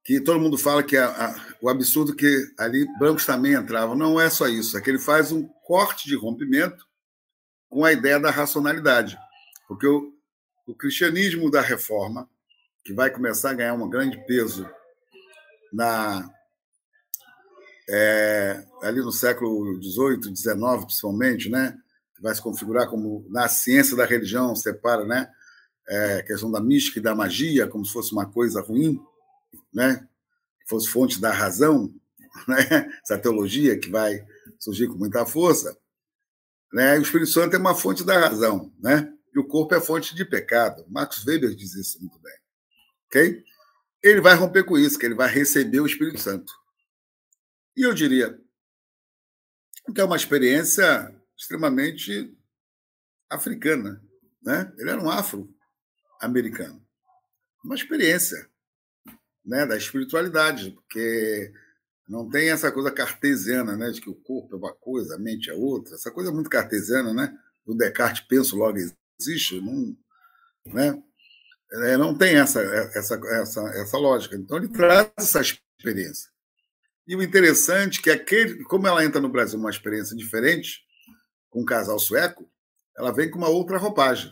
[0.03, 3.93] Que todo mundo fala que a, a, o absurdo que ali brancos também entravam.
[3.93, 6.83] Não é só isso, é que ele faz um corte de rompimento
[7.69, 9.15] com a ideia da racionalidade.
[9.67, 10.11] Porque o,
[10.65, 12.27] o cristianismo da reforma
[12.83, 14.69] que vai começar a ganhar um grande peso
[15.71, 16.29] na
[17.89, 21.75] é, ali no século XVIII, XIX, principalmente, né?
[22.21, 25.29] Vai se configurar como na ciência da religião separa, né?
[25.87, 28.99] É, questão da mística e da magia como se fosse uma coisa ruim,
[29.73, 30.07] né?
[30.61, 31.91] Que fosse fonte da razão,
[32.47, 32.91] né?
[33.03, 34.23] Essa teologia que vai
[34.59, 35.75] surgir com muita força,
[36.71, 36.97] né?
[36.99, 39.11] O Espírito Santo é uma fonte da razão, né?
[39.33, 40.85] E o corpo é fonte de pecado.
[40.87, 42.38] Max Weber diz isso muito bem.
[43.09, 43.43] Ok?
[44.01, 46.53] Ele vai romper com isso, que ele vai receber o Espírito Santo.
[47.75, 48.39] E eu diria
[49.93, 52.37] que é uma experiência extremamente
[53.29, 54.01] africana.
[54.41, 54.71] Né?
[54.77, 56.85] Ele era um afro-americano.
[57.63, 58.49] Uma experiência
[59.43, 61.51] né, da espiritualidade, porque
[62.07, 65.49] não tem essa coisa cartesiana, né, de que o corpo é uma coisa, a mente
[65.49, 65.95] é outra.
[65.95, 67.37] Essa coisa é muito cartesiana, né?
[67.65, 68.77] O Descartes penso logo
[69.19, 69.95] existe, não,
[70.65, 71.03] né?
[71.71, 74.35] É, não tem essa, essa, essa, essa lógica.
[74.35, 76.29] Então, ele traz essa experiência.
[77.07, 80.81] E o interessante é que, aquele, como ela entra no Brasil uma experiência diferente,
[81.49, 82.49] com um casal sueco,
[82.97, 84.31] ela vem com uma outra roupagem.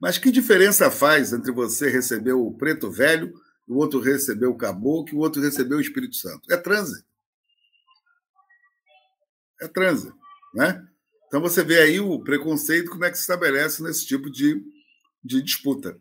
[0.00, 3.32] Mas que diferença faz entre você receber o preto velho,
[3.66, 6.52] o outro receber o caboclo, o outro receber o Espírito Santo?
[6.52, 7.04] É transe.
[9.60, 10.12] É transe.
[10.54, 10.86] Né?
[11.26, 14.62] Então você vê aí o preconceito, como é que se estabelece nesse tipo de
[15.24, 15.98] de disputa.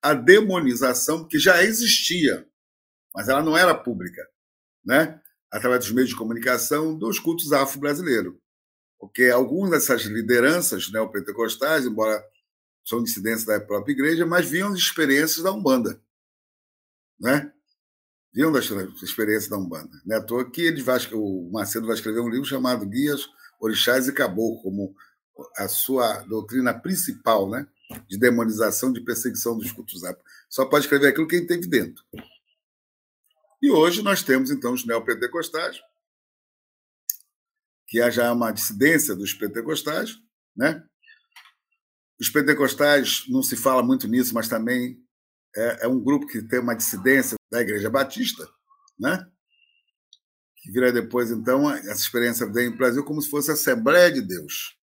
[0.00, 2.46] A demonização, que já existia,
[3.14, 4.22] mas ela não era pública,
[4.84, 5.20] né?
[5.52, 8.34] através dos meios de comunicação dos cultos afro-brasileiros.
[8.98, 12.24] Porque algumas dessas lideranças neopentecostais, embora
[12.84, 16.00] são dissidentes da própria igreja, mas vinham de experiências da Umbanda.
[17.20, 17.52] né?
[18.32, 19.90] Viam da experiência da Umbanda.
[20.06, 23.28] Não é à toa que ele vai, o Macedo vai escrever um livro chamado Guias,
[23.60, 24.96] Orixás e Caboclo, como
[25.56, 27.66] a sua doutrina principal, né?
[28.08, 30.00] De demonização, de perseguição dos cultos
[30.48, 32.02] Só pode escrever aquilo que ele teve dentro.
[33.60, 35.80] E hoje nós temos, então, os neopentecostais,
[37.86, 40.18] que já é uma dissidência dos pentecostais,
[40.56, 40.82] né?
[42.18, 44.98] Os pentecostais, não se fala muito nisso, mas também
[45.54, 48.48] é, é um grupo que tem uma dissidência da Igreja Batista,
[48.98, 49.30] né?
[50.62, 54.12] que vira depois, então, essa experiência vem para o Brasil como se fosse a Assembleia
[54.12, 54.78] de Deus.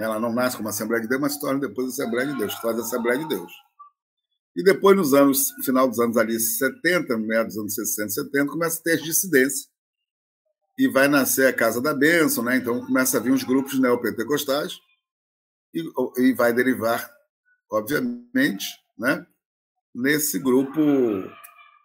[0.00, 2.78] Ela não nasce como Assembleia de Deus, mas se torna depois Assembleia de Deus, faz
[2.78, 3.52] Assembleia de Deus.
[4.56, 8.08] E depois, nos anos, no final dos anos ali 70, no meio dos anos 60,
[8.08, 9.68] 70, começa a ter as dissidências.
[10.78, 12.56] E vai nascer a Casa da Bênção, né?
[12.56, 14.78] então começa a vir os grupos neopentecostais,
[15.74, 15.84] e,
[16.18, 17.08] e vai derivar,
[17.70, 18.66] obviamente,
[18.98, 19.24] né?
[19.94, 20.80] nesse grupo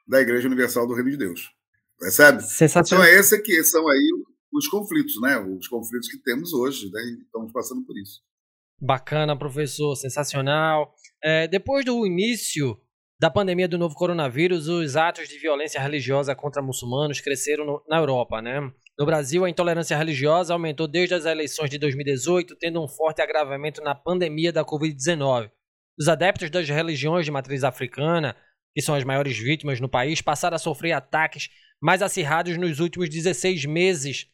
[0.07, 1.51] da Igreja Universal do Reino de Deus.
[1.99, 2.43] Percebe?
[2.43, 3.05] Sensacional.
[3.05, 4.11] Então, é esse que são aí
[4.55, 5.37] os conflitos, né?
[5.37, 7.01] Os conflitos que temos hoje, né?
[7.25, 8.21] Estamos passando por isso.
[8.79, 10.93] Bacana, professor, sensacional.
[11.23, 12.79] É, depois do início
[13.19, 17.97] da pandemia do novo coronavírus, os atos de violência religiosa contra muçulmanos cresceram no, na
[17.97, 18.59] Europa, né?
[18.97, 23.81] No Brasil, a intolerância religiosa aumentou desde as eleições de 2018, tendo um forte agravamento
[23.81, 25.51] na pandemia da Covid-19.
[25.99, 28.35] Os adeptos das religiões de matriz africana,
[28.73, 31.49] que são as maiores vítimas no país, passaram a sofrer ataques
[31.81, 34.27] mais acirrados nos últimos 16 meses,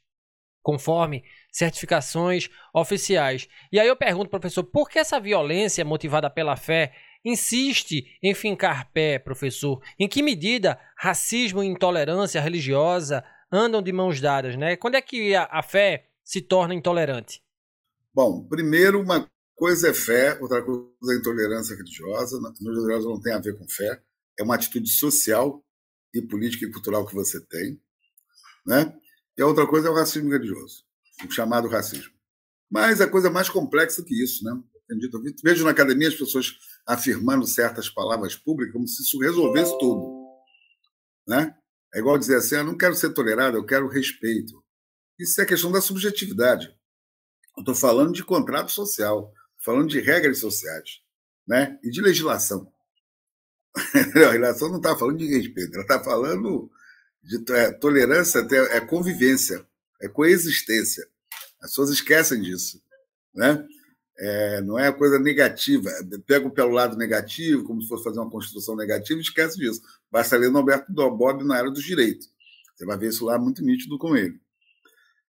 [0.62, 3.47] conforme certificações oficiais.
[3.71, 6.93] E aí eu pergunto, professor, por que essa violência motivada pela fé
[7.24, 9.82] insiste em fincar pé, professor?
[10.00, 14.76] Em que medida racismo e intolerância religiosa andam de mãos dadas, né?
[14.76, 17.43] Quando é que a, a fé se torna intolerante?
[18.13, 22.39] Bom, primeiro uma coisa é fé, outra coisa é intolerância religiosa.
[22.60, 24.02] Religiosa não tem a ver com fé,
[24.39, 25.63] é uma atitude social
[26.13, 27.80] e política e cultural que você tem,
[28.65, 28.93] né?
[29.41, 30.84] E a outra coisa é o racismo religioso,
[31.27, 32.13] o chamado racismo.
[32.69, 34.51] Mas a coisa é mais complexa que isso, né?
[35.43, 40.27] Vejo na academia as pessoas afirmando certas palavras públicas como se isso resolvesse tudo,
[41.27, 41.58] né?
[41.91, 44.63] É igual dizer assim, eu não quero ser tolerado, eu quero respeito.
[45.17, 46.67] Isso é questão da subjetividade.
[47.58, 49.34] Eu estou falando de contrato social,
[49.65, 50.99] falando de regras sociais,
[51.47, 51.80] né?
[51.84, 52.71] E de legislação.
[53.75, 56.69] a relação não está falando de respeito, ela está falando
[57.23, 58.39] de é, tolerância,
[58.71, 59.65] é convivência,
[60.01, 61.07] é coexistência.
[61.62, 62.81] As pessoas esquecem disso.
[63.34, 63.65] Né?
[64.17, 65.89] É, não é coisa negativa.
[66.25, 69.81] Pega pelo lado negativo, como se fosse fazer uma construção negativa, e esquece disso.
[70.12, 72.29] Basta ler Norberto Bob na área dos direitos.
[72.75, 74.39] Você vai ver isso lá muito nítido com ele.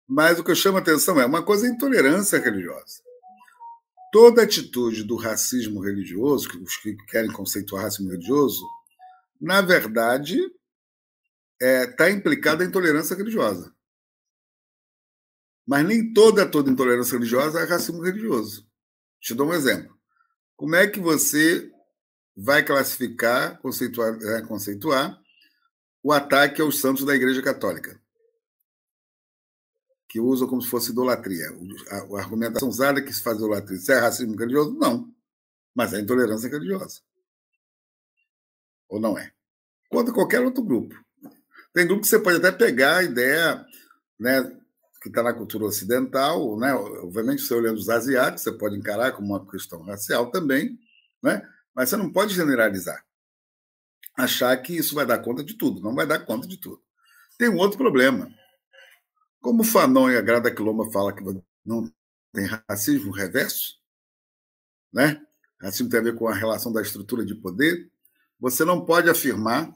[0.08, 3.02] Mas o que eu chamo a atenção é uma coisa é intolerância religiosa
[4.12, 8.62] toda atitude do racismo religioso, que os que querem conceituar racismo religioso,
[9.40, 10.38] na verdade,
[11.62, 13.74] está é, tá implicada a intolerância religiosa.
[15.66, 18.68] Mas nem toda toda intolerância religiosa é racismo religioso.
[19.20, 19.96] Te dou um exemplo.
[20.56, 21.72] Como é que você
[22.36, 25.22] vai classificar, conceituar, é, conceituar
[26.04, 28.02] o ataque aos santos da Igreja Católica?
[30.12, 31.48] que usam como se fosse idolatria.
[31.90, 33.80] A, a argumentação usada que se faz idolatria.
[33.80, 34.78] Se é racismo religioso?
[34.78, 35.10] Não.
[35.74, 37.00] Mas é intolerância religiosa.
[38.90, 39.32] Ou não é?
[39.90, 40.94] Contra qualquer outro grupo.
[41.74, 43.66] Tem grupo que você pode até pegar a ideia
[44.20, 44.44] né,
[45.02, 46.74] que está na cultura ocidental, né?
[46.74, 50.78] obviamente, você olhando os asiáticos, você pode encarar como uma questão racial também,
[51.24, 51.42] né?
[51.74, 53.04] mas você não pode generalizar.
[54.18, 55.82] Achar que isso vai dar conta de tudo.
[55.82, 56.82] Não vai dar conta de tudo.
[57.38, 58.30] Tem um outro problema
[59.42, 61.24] como Fanon e a Grada Quilomba fala que
[61.66, 61.92] não
[62.32, 63.80] tem racismo reverso,
[64.94, 65.20] né?
[65.60, 67.92] Racismo tem a ver com a relação da estrutura de poder.
[68.40, 69.76] Você não pode afirmar.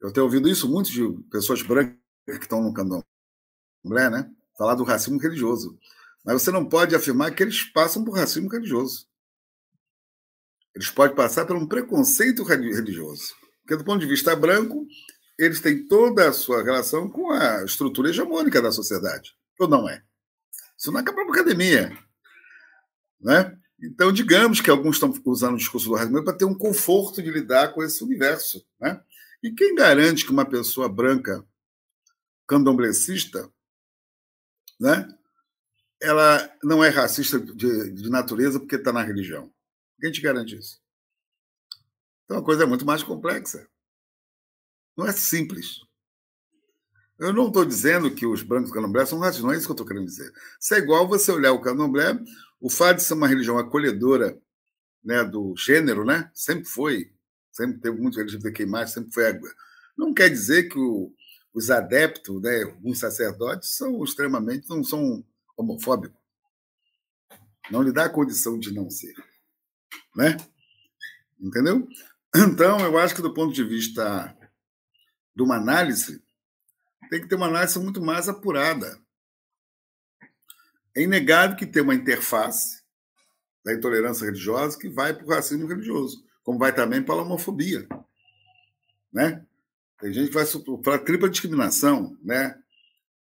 [0.00, 4.30] Eu tenho ouvido isso muito de pessoas brancas que estão no candomblé, né?
[4.56, 5.78] Falar do racismo religioso.
[6.24, 9.06] Mas você não pode afirmar que eles passam por racismo religioso.
[10.74, 13.34] Eles podem passar por um preconceito religioso.
[13.62, 14.86] Porque, do ponto de vista branco,
[15.38, 19.34] eles têm toda a sua relação com a estrutura hegemônica da sociedade.
[19.58, 20.02] Ou não é?
[20.76, 21.96] Isso não é a própria academia.
[23.20, 23.56] Né?
[23.82, 27.30] Então, digamos que alguns estão usando o discurso do racismo para ter um conforto de
[27.30, 28.64] lidar com esse universo.
[28.80, 29.00] Né?
[29.42, 31.46] E quem garante que uma pessoa branca
[32.46, 33.50] candomblecista
[34.78, 35.08] né,
[36.00, 39.52] ela não é racista de, de natureza porque está na religião?
[40.00, 40.80] Quem te garante isso?
[42.24, 43.68] Então a coisa é muito mais complexa.
[44.96, 45.80] Não é simples.
[47.18, 49.74] Eu não estou dizendo que os brancos candomblé são racistas, não é isso que eu
[49.74, 50.32] estou querendo dizer.
[50.58, 52.18] Isso é igual você olhar o candomblé,
[52.58, 54.40] o fato de ser uma religião acolhedora
[55.04, 57.12] né, do gênero, né, sempre foi,
[57.60, 59.40] sempre teve muito LGBTQI+, sempre foi...
[59.96, 61.12] Não quer dizer que o,
[61.52, 65.24] os adeptos, né, alguns sacerdotes, são extremamente, não são
[65.56, 66.18] homofóbicos.
[67.70, 69.14] Não lhe dá a condição de não ser.
[70.16, 70.36] Né?
[71.38, 71.86] Entendeu?
[72.34, 74.36] Então, eu acho que do ponto de vista
[75.34, 76.22] de uma análise,
[77.10, 78.98] tem que ter uma análise muito mais apurada.
[80.96, 82.82] É inegável que tem uma interface
[83.64, 87.86] da intolerância religiosa que vai para o racismo religioso, como vai também para a homofobia.
[89.12, 89.44] Né?
[90.00, 90.46] Tem gente que vai
[90.82, 92.58] para a tripla discriminação, né?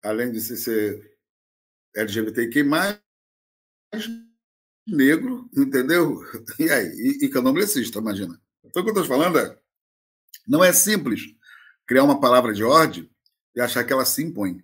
[0.02, 1.16] além de ser
[1.94, 3.00] LGBTQ, mais
[4.86, 6.20] negro, entendeu?
[6.58, 6.86] E aí?
[6.86, 8.40] E, e candomblessista, imagina.
[8.64, 9.58] Então, o que eu estou falando é,
[10.46, 11.22] não é simples
[11.86, 13.08] criar uma palavra de ordem
[13.54, 14.62] e achar que ela se impõe.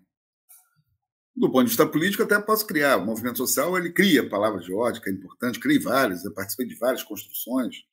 [1.35, 2.99] Do ponto de vista político, até posso criar.
[2.99, 6.67] O movimento social ele cria palavras de ordem, que é importante, cria várias, eu participei
[6.67, 7.85] de várias construções.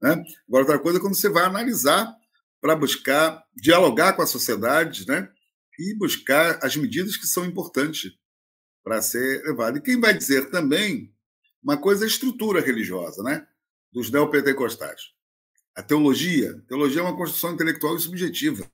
[0.00, 0.12] Né?
[0.46, 2.14] Agora, outra coisa é quando você vai analisar
[2.60, 5.28] para buscar dialogar com a sociedade né?
[5.78, 8.12] e buscar as medidas que são importantes
[8.82, 9.78] para ser levado.
[9.78, 11.12] E quem vai dizer também
[11.62, 13.46] uma coisa é a estrutura religiosa né?
[13.92, 15.12] dos neopentecostais.
[15.74, 16.52] A teologia.
[16.52, 18.68] A teologia é uma construção intelectual e subjetiva.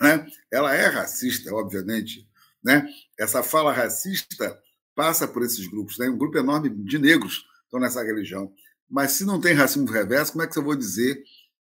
[0.00, 0.26] Né?
[0.50, 2.28] Ela é racista, obviamente.
[2.62, 2.86] Né?
[3.18, 4.60] Essa fala racista
[4.94, 5.96] passa por esses grupos.
[5.96, 6.08] Né?
[6.08, 8.52] Um grupo enorme de negros estão nessa religião.
[8.88, 11.22] Mas se não tem racismo reverso, como é que eu vou dizer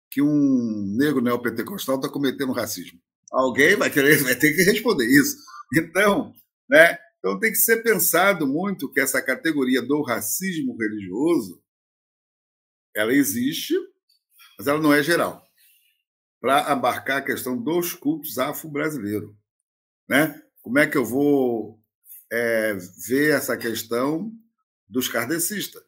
[0.09, 2.99] que um negro neopentecostal está cometendo racismo?
[3.31, 5.35] Alguém vai, querer, vai ter que responder isso.
[5.75, 6.33] Então,
[6.69, 6.97] né?
[7.19, 11.61] então tem que ser pensado muito que essa categoria do racismo religioso
[12.95, 13.73] ela existe,
[14.57, 15.47] mas ela não é geral
[16.39, 19.33] para abarcar a questão dos cultos afro-brasileiros.
[20.07, 20.41] Né?
[20.61, 21.79] Como é que eu vou
[22.31, 22.73] é,
[23.07, 24.31] ver essa questão
[24.87, 25.83] dos kardecistas,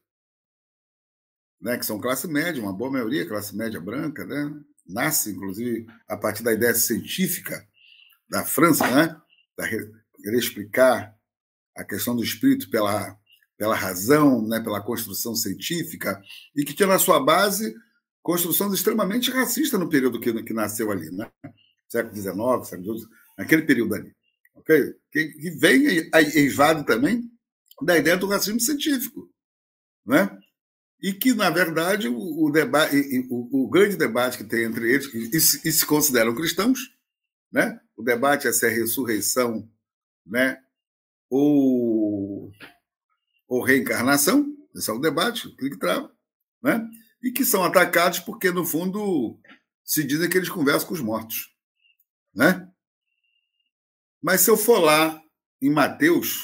[1.61, 1.77] né?
[1.77, 4.53] que são classe média, uma boa maioria classe média branca, né?
[4.87, 7.65] nasce, inclusive, a partir da ideia científica
[8.29, 9.15] da França, né?
[9.57, 11.15] da querer explicar
[11.75, 13.17] a questão do espírito pela,
[13.57, 14.59] pela razão, né?
[14.59, 16.21] pela construção científica,
[16.55, 17.73] e que tinha na sua base
[18.21, 21.29] construções extremamente racistas no período que, que nasceu ali, né?
[21.87, 24.15] século XIX, século XVIII, naquele período ali.
[24.55, 24.93] Okay?
[25.11, 27.29] Que, que vem eivado também
[27.81, 29.29] da ideia do racismo científico.
[30.05, 30.29] Né?
[31.01, 32.95] E que, na verdade, o, o, debate,
[33.29, 36.79] o, o grande debate que tem entre eles, e se, e se consideram cristãos,
[37.51, 37.79] né?
[37.95, 39.69] o debate é se é ressurreição
[40.25, 40.61] né?
[41.29, 42.51] ou,
[43.47, 44.45] ou reencarnação,
[44.75, 46.11] esse é o debate, que trava.
[46.61, 46.85] Né?
[47.21, 49.39] e que são atacados porque, no fundo,
[49.83, 51.53] se dizem que eles conversam com os mortos.
[52.33, 52.69] Né?
[54.21, 55.21] Mas se eu for lá
[55.61, 56.43] em Mateus,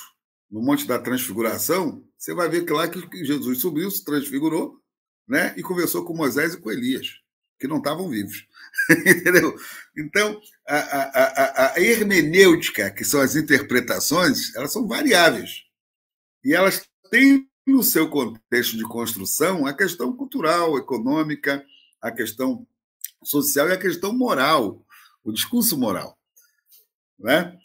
[0.49, 4.81] no Monte da Transfiguração, você vai ver que lá que Jesus subiu, se transfigurou,
[5.27, 5.53] né?
[5.57, 7.07] e conversou com Moisés e com Elias,
[7.59, 8.47] que não estavam vivos.
[8.89, 9.55] Entendeu?
[9.97, 15.63] Então, a, a, a, a hermenêutica, que são as interpretações, elas são variáveis.
[16.43, 21.65] E elas têm no seu contexto de construção, a questão cultural, econômica,
[22.01, 22.67] a questão
[23.23, 24.85] social e a questão moral,
[25.23, 26.17] o discurso moral.
[27.17, 27.57] Né?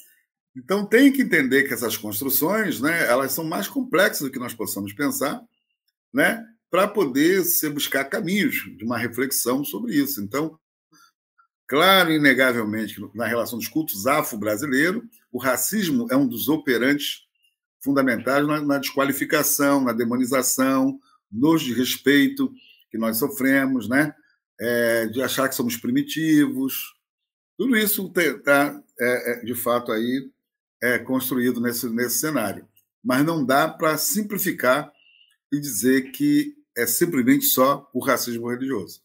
[0.56, 4.52] Então, tem que entender que essas construções né, elas são mais complexas do que nós
[4.52, 5.40] possamos pensar,
[6.12, 10.20] né, para poder se buscar caminhos de uma reflexão sobre isso.
[10.20, 10.58] Então,
[11.66, 17.28] claro, inegavelmente, na relação dos cultos afro-brasileiros, o racismo é um dos operantes
[17.80, 20.98] fundamentais na, na desqualificação, na demonização,
[21.30, 22.52] no desrespeito
[22.90, 24.14] que nós sofremos, né?
[24.60, 26.94] É, de achar que somos primitivos.
[27.56, 30.30] Tudo isso está, é, é, de fato, aí
[30.82, 32.66] é, construído nesse, nesse cenário.
[33.02, 34.92] Mas não dá para simplificar
[35.52, 39.00] e dizer que é simplesmente só o racismo religioso.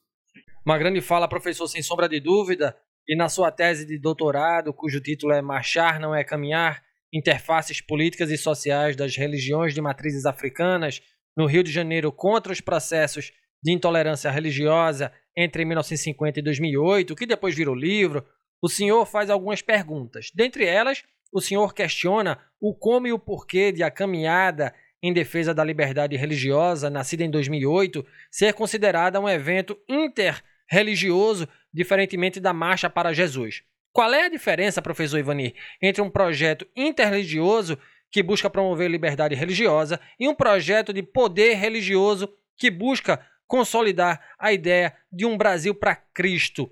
[0.66, 2.76] Uma grande fala, professor, sem sombra de dúvida.
[3.08, 8.32] E na sua tese de doutorado, cujo título é Marchar não é caminhar, interfaces políticas
[8.32, 11.02] e sociais das religiões de matrizes africanas
[11.38, 13.32] no Rio de Janeiro contra os processos
[13.64, 18.26] de intolerância religiosa entre 1950 e 2008, que depois virou livro,
[18.62, 20.30] o senhor faz algumas perguntas.
[20.34, 25.54] Dentre elas, o senhor questiona o como e o porquê de a caminhada em defesa
[25.54, 33.14] da liberdade religiosa, nascida em 2008, ser considerada um evento interreligioso, diferentemente da Marcha para
[33.14, 33.64] Jesus.
[33.94, 37.78] Qual é a diferença, professor Ivanir, entre um projeto interreligioso
[38.12, 44.52] que busca promover liberdade religiosa e um projeto de poder religioso que busca consolidar a
[44.52, 46.72] ideia de um Brasil para Cristo?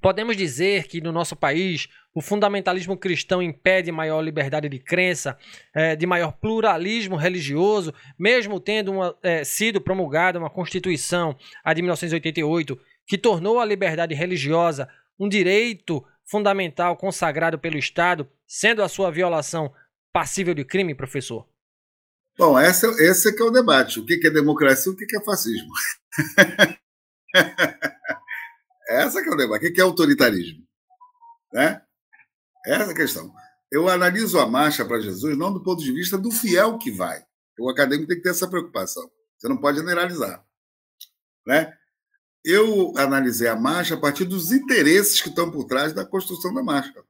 [0.00, 5.38] Podemos dizer que no nosso país o fundamentalismo cristão impede maior liberdade de crença,
[5.74, 11.82] é, de maior pluralismo religioso, mesmo tendo uma, é, sido promulgada uma Constituição, a de
[11.82, 14.88] 1988, que tornou a liberdade religiosa
[15.18, 19.72] um direito fundamental consagrado pelo Estado, sendo a sua violação
[20.12, 21.46] passível de crime, professor?
[22.36, 23.98] Bom, esse, esse é que é o debate.
[23.98, 25.72] O que é democracia e o que é fascismo?
[28.88, 29.66] Essa que é o debate.
[29.66, 30.66] O que é autoritarismo?
[31.52, 31.82] Né?
[32.66, 33.32] Essa é a questão.
[33.70, 37.22] Eu analiso a marcha para Jesus não do ponto de vista do fiel que vai.
[37.58, 39.10] O acadêmico tem que ter essa preocupação.
[39.36, 40.44] Você não pode generalizar.
[41.46, 41.76] Né?
[42.44, 46.62] Eu analisei a marcha a partir dos interesses que estão por trás da construção da
[46.62, 47.04] marcha,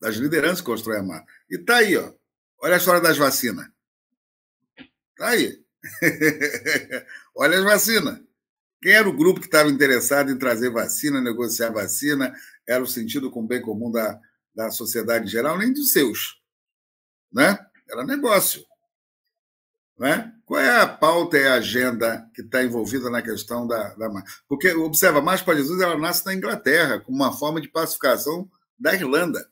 [0.00, 1.26] das lideranças que constroem a marcha.
[1.50, 2.12] E está aí, ó.
[2.62, 3.68] olha a história das vacinas.
[5.10, 5.62] Está aí.
[7.36, 8.20] olha as vacinas.
[8.82, 12.34] Quem era o grupo que estava interessado em trazer vacina, negociar vacina,
[12.66, 14.20] era o sentido com o bem comum da,
[14.52, 16.42] da sociedade em geral, nem dos seus.
[17.32, 17.56] Né?
[17.88, 18.66] Era negócio.
[19.96, 20.34] Né?
[20.44, 24.10] Qual é a pauta e a agenda que está envolvida na questão da, da.
[24.48, 28.50] Porque, observa, a Marcha para Jesus ela nasce na Inglaterra, como uma forma de pacificação
[28.76, 29.48] da Irlanda,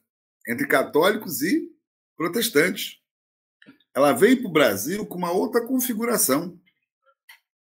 [0.49, 1.71] entre católicos e
[2.17, 2.99] protestantes.
[3.95, 6.61] Ela veio para o Brasil com uma outra configuração,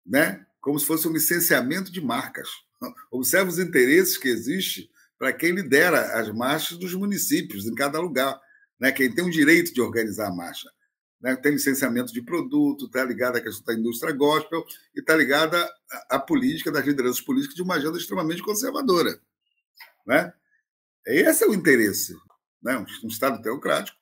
[0.05, 0.44] né?
[0.65, 2.49] Como se fosse um licenciamento de marcas.
[3.11, 8.37] Observa os interesses que existem para quem lidera as marchas dos municípios, em cada lugar,
[8.79, 8.91] né?
[8.91, 10.69] quem tem o direito de organizar a marcha
[11.25, 11.35] né?
[11.35, 14.63] tem licenciamento de produto, está ligada à questão da indústria gospel
[14.95, 15.67] e está ligada
[16.07, 19.19] à, política, das lideranças políticas de uma agenda extremamente conservadora.
[20.05, 20.31] Né?
[21.03, 22.15] Esse é o interesse,
[22.61, 22.77] né?
[23.03, 23.97] um Estado teocrático,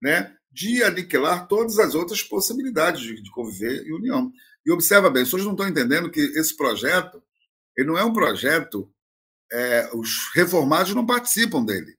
[0.00, 0.36] né?
[0.52, 4.32] de aniquilar todas as outras possibilidades de, de conviver em união.
[4.70, 7.20] E observa bem, as pessoas não estão entendendo que esse projeto
[7.76, 8.88] ele não é um projeto,
[9.50, 11.98] é, os reformados não participam dele.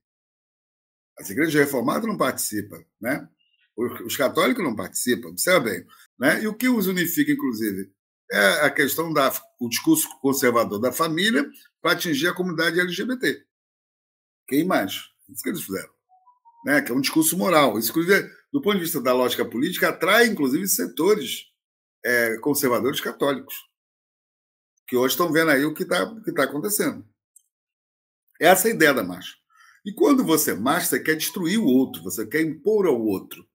[1.19, 3.27] As igrejas reformadas não participam, né?
[3.75, 5.85] Os católicos não participam, observa bem.
[6.17, 6.43] Né?
[6.43, 7.91] E o que os unifica, inclusive,
[8.31, 11.45] é a questão do discurso conservador da família
[11.81, 13.43] para atingir a comunidade LGBT.
[14.47, 15.09] Quem mais?
[15.29, 15.91] Isso que eles fizeram.
[16.65, 16.81] Né?
[16.81, 17.77] Que é um discurso moral.
[17.77, 21.50] Isso, inclusive, do ponto de vista da lógica política, atrai, inclusive, setores
[22.03, 23.55] é, conservadores católicos,
[24.87, 27.05] que hoje estão vendo aí o que está que tá acontecendo.
[28.39, 29.35] Essa é a ideia da marcha.
[29.85, 33.45] E quando você marcha, você quer destruir o outro, você quer impor ao outro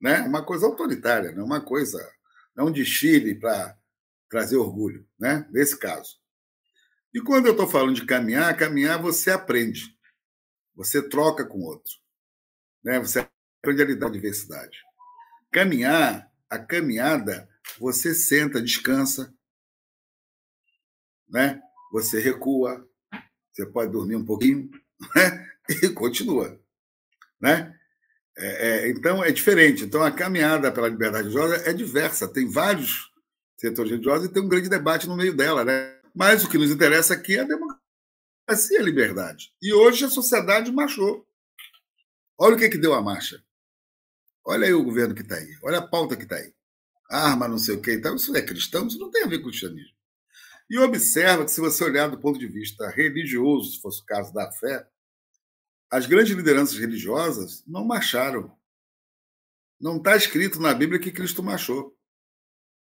[0.00, 0.20] né?
[0.22, 1.98] Uma coisa autoritária, não uma coisa,
[2.54, 3.76] não de Chile para
[4.28, 5.48] trazer orgulho, né?
[5.50, 6.18] Nesse caso.
[7.14, 9.96] E quando eu estou falando de caminhar, caminhar você aprende,
[10.74, 11.92] você troca com o outro,
[12.84, 12.98] né?
[12.98, 13.26] Você
[13.62, 14.78] aprende a lidar com a diversidade.
[15.50, 17.48] Caminhar, a caminhada,
[17.78, 19.34] você senta, descansa,
[21.28, 21.60] né?
[21.92, 22.88] Você recua,
[23.52, 24.70] você pode dormir um pouquinho,
[25.14, 25.46] né?
[25.82, 26.60] E continua,
[27.40, 27.76] né?
[28.38, 29.82] É, é, então, é diferente.
[29.82, 32.28] Então, a caminhada pela liberdade religiosa é diversa.
[32.28, 33.10] Tem vários
[33.56, 35.64] setores religiosos e tem um grande debate no meio dela.
[35.64, 35.98] Né?
[36.14, 39.52] Mas o que nos interessa aqui é a democracia e a liberdade.
[39.60, 41.26] E hoje a sociedade marchou.
[42.38, 43.42] Olha o que, que deu a marcha.
[44.44, 45.56] Olha aí o governo que está aí.
[45.62, 46.52] Olha a pauta que está aí.
[47.08, 47.92] Arma, não sei o que.
[47.92, 49.94] Então, isso é cristão, isso não tem a ver com o cristianismo.
[50.68, 54.32] E observa que, se você olhar do ponto de vista religioso, se fosse o caso
[54.32, 54.86] da fé,
[55.90, 58.56] as grandes lideranças religiosas não marcharam.
[59.80, 61.96] Não está escrito na Bíblia que Cristo marchou.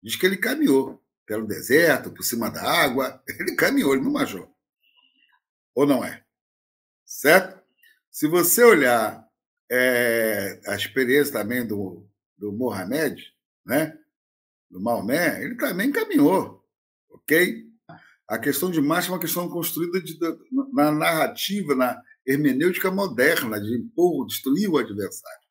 [0.02, 3.22] Diz que ele caminhou pelo deserto, por cima da água.
[3.38, 4.52] Ele caminhou, ele não marchou.
[5.74, 6.24] Ou não é?
[7.04, 7.62] Certo?
[8.11, 9.24] Se você olhar
[9.70, 12.04] é, a experiência também do,
[12.36, 13.32] do Mohamed,
[13.64, 13.96] né?
[14.70, 16.64] Do Maomé, ele também caminhou.
[17.10, 17.64] Ok?
[18.28, 20.16] A questão de marcha é uma questão construída de,
[20.72, 25.48] na narrativa, na, hermenêutica moderna de impor, destruir o adversário.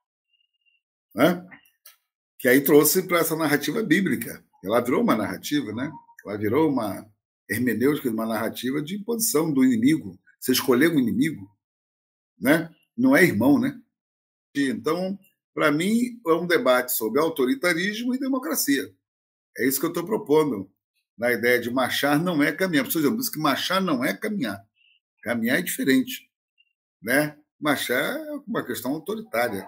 [1.13, 1.47] Né?
[2.37, 4.43] Que aí trouxe para essa narrativa bíblica.
[4.63, 5.91] Ela virou uma narrativa, né?
[6.25, 7.05] Ela virou uma
[7.49, 10.19] hermenêutica, uma narrativa de imposição do inimigo.
[10.39, 11.49] Você escolher um inimigo,
[12.39, 12.73] né?
[12.95, 13.77] Não é irmão, né?
[14.55, 15.17] Então,
[15.53, 18.93] para mim, é um debate sobre autoritarismo e democracia.
[19.57, 20.69] É isso que eu estou propondo
[21.17, 22.85] na ideia de marchar não é caminhar.
[22.85, 24.63] Por exemplo, que marchar não é caminhar.
[25.21, 26.29] Caminhar é diferente
[27.01, 27.35] né?
[27.59, 29.65] Mas é uma questão autoritária.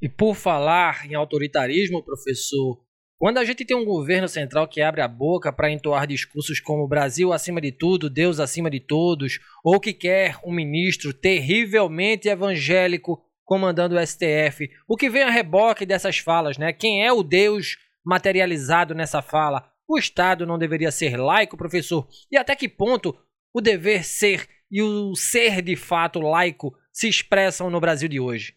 [0.00, 2.80] E por falar em autoritarismo, professor,
[3.18, 6.86] quando a gente tem um governo central que abre a boca para entoar discursos como
[6.86, 13.24] Brasil acima de tudo, Deus acima de todos, ou que quer um ministro terrivelmente evangélico
[13.44, 16.72] comandando o STF, o que vem a reboque dessas falas, né?
[16.72, 19.70] Quem é o Deus materializado nessa fala?
[19.88, 22.08] O Estado não deveria ser laico, professor?
[22.30, 23.16] E até que ponto
[23.52, 28.56] o dever ser e o ser de fato laico se expressam no Brasil de hoje?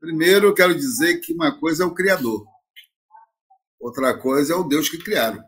[0.00, 2.44] Primeiro, eu quero dizer que uma coisa é o Criador,
[3.78, 5.42] outra coisa é o Deus que criaram.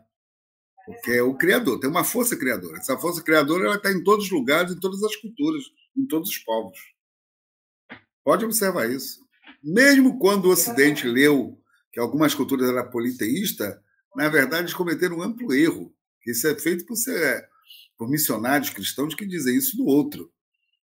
[0.85, 2.77] Porque é o criador, tem uma força criadora.
[2.77, 5.63] Essa força criadora ela está em todos os lugares, em todas as culturas,
[5.97, 6.77] em todos os povos.
[8.23, 9.19] Pode observar isso.
[9.63, 11.59] Mesmo quando o Ocidente leu
[11.95, 13.73] que algumas culturas eram politeístas,
[14.13, 15.95] na verdade eles cometeram um amplo erro.
[16.27, 17.47] Isso é feito por, ser,
[17.97, 20.29] por missionários cristãos que dizem isso do outro.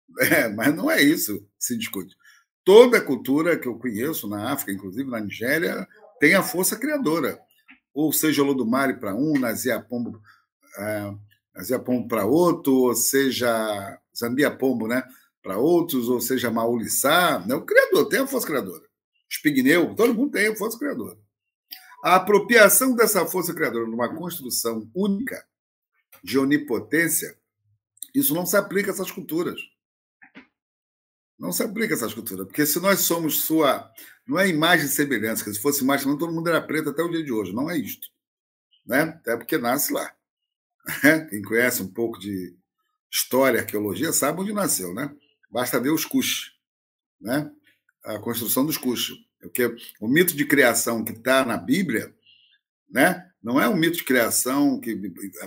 [0.21, 2.15] É, mas não é isso que se discute.
[2.63, 5.89] Toda cultura que eu conheço, na África, inclusive na Nigéria,
[6.21, 7.41] tem a força criadora.
[7.93, 10.21] Ou seja, Olodumare para um, Nazia Pombo,
[10.79, 15.03] uh, Pombo para outro, ou seja, Zambia Pombo né,
[15.43, 17.45] para outros, ou seja, Maulissá.
[17.45, 18.85] Né, o criador tem a força criadora.
[19.31, 21.19] Spigneu, todo mundo tem força criadora.
[22.05, 25.47] A apropriação dessa força criadora numa construção única
[26.23, 27.37] de onipotência,
[28.15, 29.61] isso não se aplica a essas culturas.
[31.39, 33.91] Não se aplica a essas culturas, porque se nós somos sua.
[34.27, 37.03] Não é imagem e semelhança, que se fosse imagem, não todo mundo era preto até
[37.03, 37.53] o dia de hoje.
[37.53, 38.09] Não é isto.
[38.87, 39.01] Né?
[39.01, 40.15] Até porque nasce lá.
[41.29, 42.57] Quem conhece um pouco de
[43.11, 45.15] história, arqueologia, sabe onde nasceu, né?
[45.51, 46.53] Basta ver os Cush,
[47.21, 47.51] né?
[48.05, 49.13] A construção dos Cush.
[49.41, 52.15] Porque o mito de criação que está na Bíblia,
[52.91, 53.31] né?
[53.43, 54.95] Não é um mito de criação que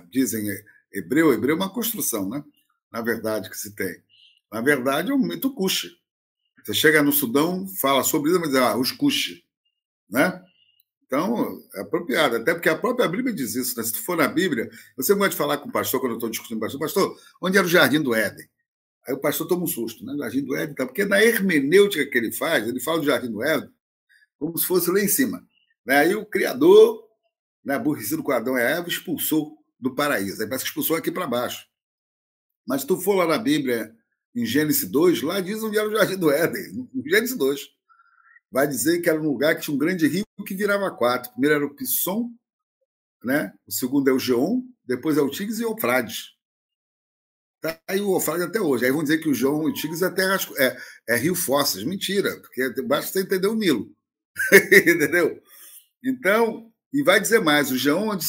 [0.10, 0.48] dizem
[0.94, 2.44] hebreu, hebreu é uma construção, né?
[2.92, 4.04] Na verdade, que se tem.
[4.52, 5.98] Na verdade, é um mito Cush.
[6.64, 9.42] Você chega no Sudão, fala sobre isso, mas diz, ah, os Cush.
[10.10, 10.44] Né?
[11.06, 12.36] Então, é apropriado.
[12.36, 13.78] Até porque a própria Bíblia diz isso.
[13.78, 13.84] Né?
[13.84, 16.60] Se tu for na Bíblia, você pode falar com o pastor, quando eu estou discutindo
[16.60, 18.48] com o pastor, pastor, onde era o Jardim do Éden?
[19.08, 20.16] Aí o pastor toma um susto, né?
[20.18, 20.86] Jardim do Éden, tá?
[20.86, 23.70] porque na hermenêutica que ele faz, ele fala do Jardim do Éden
[24.38, 25.46] como se fosse lá em cima.
[25.86, 25.98] Né?
[25.98, 27.04] Aí o Criador,
[27.64, 30.42] né, aborrecido com Adão e Eva, expulsou do paraíso.
[30.42, 31.66] Aí parece que expulsou aqui para baixo.
[32.66, 33.96] Mas se tu for lá na Bíblia,
[34.36, 37.62] em Gênesis 2, lá diz onde era o Jardim do Éden, em Gênesis 2.
[38.52, 41.30] Vai dizer que era um lugar que tinha um grande rio que virava quatro.
[41.30, 42.30] O primeiro era o Pisson,
[43.24, 43.54] né?
[43.66, 46.37] o segundo é o Geon, depois é o Tigres e o Eufrades.
[47.68, 48.86] Tá aí o Eufrades até hoje.
[48.86, 50.78] Aí vão dizer que o Geon e o Tigres é, terra, é,
[51.10, 51.84] é rio Fósseis.
[51.84, 53.94] Mentira, porque basta você entender o Nilo.
[54.54, 55.42] Entendeu?
[56.02, 58.26] Então, e vai dizer mais: o Geon onde,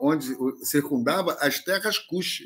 [0.00, 2.44] onde circundava as terras Cush.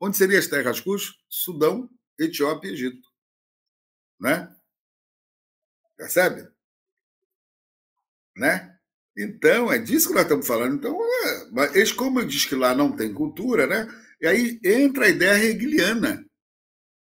[0.00, 1.14] Onde seriam as terras Cush?
[1.28, 3.06] Sudão Etiópia e Egito.
[4.18, 4.50] Né?
[5.98, 6.48] Percebe?
[8.34, 8.74] Né?
[9.14, 10.76] Então, é disso que nós estamos falando.
[10.76, 13.86] Então, é, mas como disse que lá não tem cultura, né?
[14.20, 16.24] E aí entra a ideia hegeliana.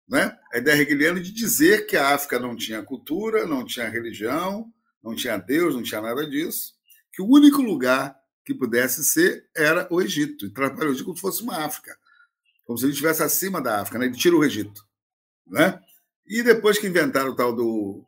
[0.08, 0.38] Né?
[0.54, 4.72] A ideia hegeliana de dizer que a África não tinha cultura, não tinha religião,
[5.04, 6.74] não tinha Deus, não tinha nada disso.
[7.12, 10.46] Que o único lugar que pudesse ser era o Egito.
[10.46, 11.98] E trabalhou Egito como se fosse uma África.
[12.66, 14.00] Como se ele estivesse acima da África.
[14.00, 14.06] Né?
[14.06, 14.86] Ele tira o Egito.
[15.46, 15.80] Né?
[16.26, 18.06] E depois que inventaram o tal do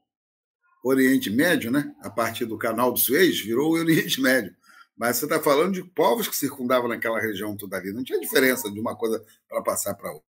[0.84, 1.94] Oriente Médio, né?
[2.02, 4.56] a partir do canal do Suez, virou o Oriente Médio.
[5.00, 7.94] Mas você está falando de povos que circundavam naquela região toda ali.
[7.94, 10.28] Não tinha diferença de uma coisa para passar para outra.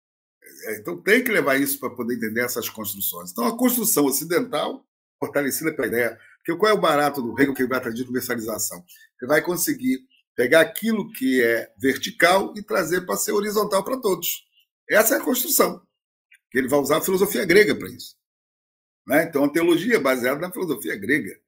[0.65, 3.31] É, então tem que levar isso para poder entender essas construções.
[3.31, 4.85] Então a construção ocidental,
[5.21, 8.85] fortalecida pela ideia, que qual é o barato do Hegel que vai trazer de universalização?
[9.23, 10.01] Ele vai conseguir
[10.35, 14.45] pegar aquilo que é vertical e trazer para ser horizontal para todos.
[14.91, 15.81] Essa é a construção
[16.51, 18.17] que ele vai usar a filosofia grega para isso.
[19.07, 19.25] Né?
[19.25, 21.39] Então, a teologia é baseada na filosofia grega,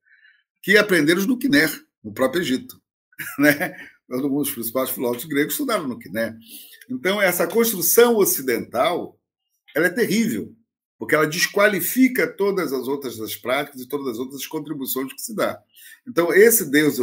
[0.62, 1.66] que aprenderam no Quiné,
[2.02, 2.80] no próprio Egito.
[3.38, 3.76] Né?
[4.08, 6.34] Os principais filósofos gregos estudaram no Quiné.
[6.88, 9.18] Então, essa construção ocidental
[9.74, 10.54] ela é terrível,
[10.98, 15.34] porque ela desqualifica todas as outras das práticas e todas as outras contribuições que se
[15.34, 15.60] dá.
[16.06, 16.98] Então, esse Deus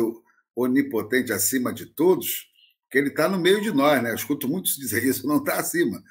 [0.55, 2.47] onipotente acima de todos,
[2.89, 4.11] que ele está no meio de nós, né?
[4.11, 6.03] Eu escuto muitos dizer isso, não está acima,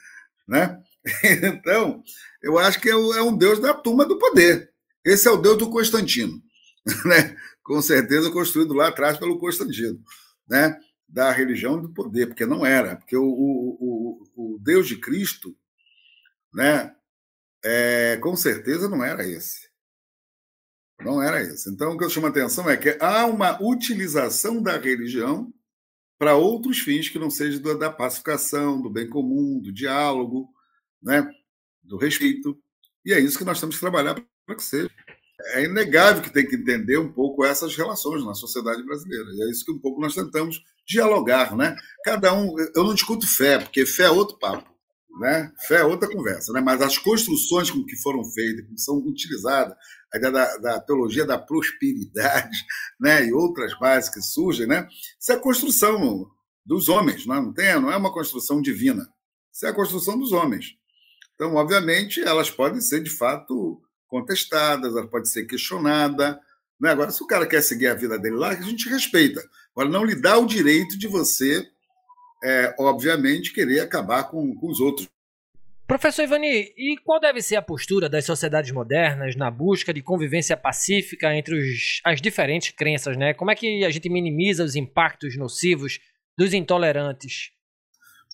[0.47, 0.81] né?
[1.43, 2.03] Então,
[2.43, 4.73] eu acho que é, é um Deus da turma do poder.
[5.05, 6.43] Esse é o Deus do Constantino,
[7.05, 7.37] né?
[7.65, 10.01] Com certeza construído lá atrás pelo Constantino,
[10.49, 10.79] né?
[11.15, 15.57] da religião do poder, porque não era, porque o, o, o, o Deus de Cristo,
[16.53, 16.95] né?
[17.63, 19.71] É, com certeza não era esse.
[21.01, 21.71] Não era esse.
[21.71, 25.55] Então, o que eu chamo a atenção é que há uma utilização da religião
[26.19, 30.49] para outros fins que não seja da pacificação, do bem comum, do diálogo,
[31.01, 31.31] né,
[31.83, 32.61] do respeito.
[33.05, 34.91] E é isso que nós temos que trabalhar para que seja.
[35.53, 39.27] É inegável que tem que entender um pouco essas relações na sociedade brasileira.
[39.35, 41.77] E é isso que um pouco nós tentamos dialogar, né?
[42.05, 44.69] Cada um, eu não discuto fé, porque fé é outro papo,
[45.21, 45.53] né?
[45.67, 46.61] Fé é outra conversa, né?
[46.61, 49.77] Mas as construções com que foram feitas, que são utilizadas,
[50.13, 52.57] a ideia da, da teologia da prosperidade,
[53.01, 53.27] né?
[53.27, 54.89] E outras bases que surgem, né?
[55.21, 56.27] Isso é a construção
[56.65, 57.41] dos homens, não, é?
[57.41, 59.07] não tem, não é uma construção divina.
[59.53, 60.77] Isso é a construção dos homens.
[61.35, 63.81] Então, obviamente, elas podem ser, de fato,
[64.15, 66.37] contestadas, elas podem ser questionadas.
[66.81, 66.91] Né?
[66.91, 69.43] Agora, se o cara quer seguir a vida dele lá, a gente respeita.
[69.73, 71.67] Agora, não lhe dá o direito de você
[72.45, 75.09] é, obviamente, querer acabar com, com os outros.
[75.87, 80.57] Professor Ivani, e qual deve ser a postura das sociedades modernas na busca de convivência
[80.57, 83.35] pacífica entre os, as diferentes crenças, né?
[83.35, 85.99] Como é que a gente minimiza os impactos nocivos
[86.39, 87.51] dos intolerantes?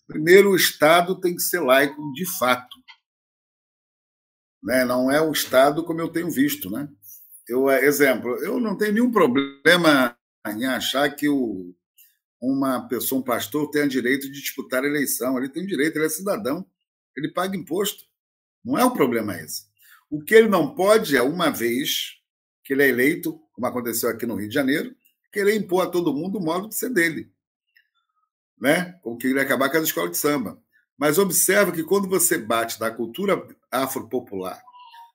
[0.07, 2.77] Primeiro, o Estado tem que ser laico de fato.
[4.63, 4.85] Né?
[4.85, 6.71] Não é o Estado como eu tenho visto.
[6.71, 6.89] Né?
[7.49, 11.75] Eu, exemplo, eu não tenho nenhum problema em achar que o,
[12.41, 15.39] uma pessoa, um pastor, tenha direito de disputar a eleição.
[15.39, 16.67] Ele tem direito, ele é cidadão
[17.17, 18.05] ele paga imposto.
[18.65, 19.65] Não é o problema esse.
[20.09, 22.17] O que ele não pode é, uma vez
[22.65, 24.95] que ele é eleito, como aconteceu aqui no Rio de Janeiro,
[25.33, 27.33] querer impor a todo mundo o modo de ser dele.
[28.59, 28.99] Né?
[29.03, 30.61] Como que ele acabar com as escolas de samba.
[31.01, 34.63] Mas observa que quando você bate na cultura afropopular,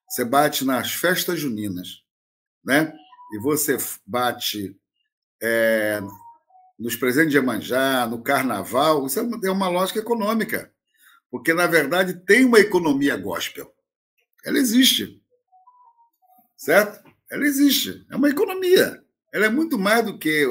[0.09, 2.01] você bate nas festas juninas,
[2.63, 2.91] né?
[3.31, 4.75] e você bate
[5.39, 6.01] é,
[6.79, 10.73] nos presentes de Emanjá, no carnaval, isso é uma lógica econômica.
[11.29, 13.71] Porque, na verdade, tem uma economia gospel.
[14.43, 15.21] Ela existe.
[16.57, 17.07] Certo?
[17.29, 18.03] Ela existe.
[18.09, 19.03] É uma economia.
[19.31, 20.47] Ela é muito mais do que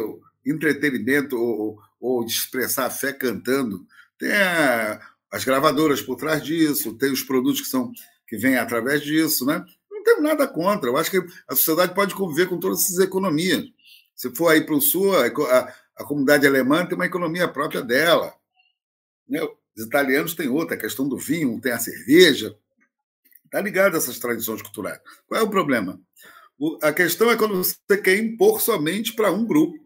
[0.46, 3.84] entretenimento ou, ou expressar a fé cantando.
[4.16, 5.00] Tem a,
[5.34, 7.90] as gravadoras por trás disso, tem os produtos que são
[8.24, 9.64] que vêm através disso, né?
[9.90, 10.88] Não tenho nada contra.
[10.88, 13.64] Eu acho que a sociedade pode conviver com todas essas economias.
[14.14, 15.26] Se for aí para o sul, a,
[15.96, 18.32] a, comunidade alemã tem uma economia própria dela.
[19.28, 19.40] Né?
[19.76, 22.56] Os italianos têm outra, a questão do vinho, tem a cerveja.
[23.44, 25.00] Está ligado a essas tradições culturais.
[25.26, 26.00] Qual é o problema?
[26.56, 29.84] O, a questão é quando você quer impor somente para um grupo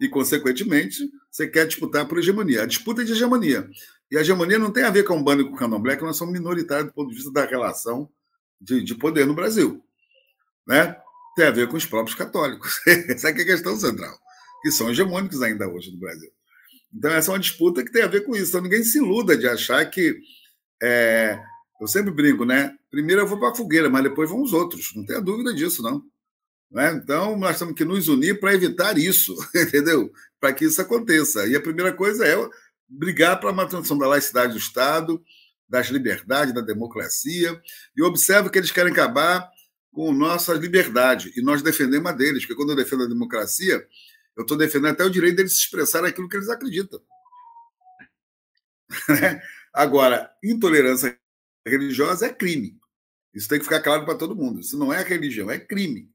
[0.00, 2.64] e, consequentemente, você quer disputar por hegemonia.
[2.64, 3.70] A disputa é de hegemonia.
[4.10, 6.02] E a hegemonia não tem a ver com o bando e com o candomblé, que
[6.02, 8.08] nós somos minoritários do ponto de vista da relação
[8.60, 9.82] de, de poder no Brasil.
[10.66, 10.96] Né?
[11.36, 12.80] Tem a ver com os próprios católicos.
[12.86, 14.18] Essa é a questão central,
[14.62, 16.30] que são hegemônicos ainda hoje no Brasil.
[16.92, 18.48] Então, essa é uma disputa que tem a ver com isso.
[18.48, 20.18] Então, ninguém se iluda de achar que.
[20.82, 21.38] É,
[21.80, 22.74] eu sempre brinco, né?
[22.90, 24.92] Primeiro eu vou para a fogueira, mas depois vão os outros.
[24.96, 26.02] Não tenha dúvida disso, não.
[26.70, 26.92] Né?
[26.92, 30.10] Então, nós temos que nos unir para evitar isso, entendeu?
[30.40, 31.46] Para que isso aconteça.
[31.46, 32.36] E a primeira coisa é
[32.88, 35.22] brigar para a manutenção da laicidade do Estado,
[35.68, 37.60] das liberdades, da democracia.
[37.96, 39.50] E observe que eles querem acabar
[39.92, 41.32] com nossa liberdade.
[41.36, 43.86] E nós defendemos a deles, porque quando eu defendo a democracia,
[44.36, 47.00] eu estou defendendo até o direito deles se expressar aquilo que eles acreditam.
[49.74, 51.18] Agora, intolerância
[51.66, 52.78] religiosa é crime.
[53.34, 54.60] Isso tem que ficar claro para todo mundo.
[54.60, 56.10] Isso não é religião, é crime.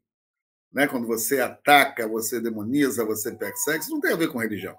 [0.71, 0.87] Né?
[0.87, 4.75] Quando você ataca, você demoniza, você persegue, isso não tem a ver com religião.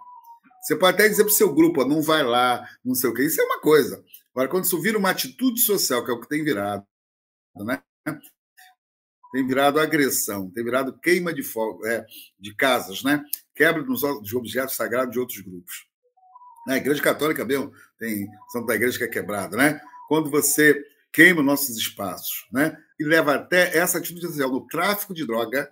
[0.64, 3.24] Você pode até dizer para o seu grupo, não vai lá, não sei o quê.
[3.24, 4.02] Isso é uma coisa.
[4.34, 6.86] Agora, quando isso vira uma atitude social, que é o que tem virado,
[7.54, 7.82] né?
[9.30, 12.06] tem virado agressão, tem virado queima de, fogo, é,
[12.38, 13.22] de casas, né?
[13.54, 13.84] quebra
[14.22, 15.86] de objetos sagrados de outros grupos.
[16.66, 19.80] A Igreja Católica mesmo tem Santa Igreja que é quebrada, né?
[20.08, 22.74] Quando você queima nossos espaços, né?
[22.98, 25.68] E leva até essa atitude social no tráfico de droga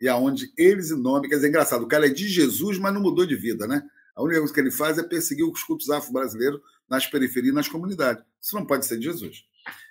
[0.00, 2.94] e aonde eles em nome, quer dizer, é engraçado, o cara é de Jesus, mas
[2.94, 3.82] não mudou de vida, né?
[4.16, 7.68] A única coisa que ele faz é perseguir os cultos afro-brasileiros nas periferias e nas
[7.68, 8.24] comunidades.
[8.40, 9.44] Isso não pode ser de Jesus.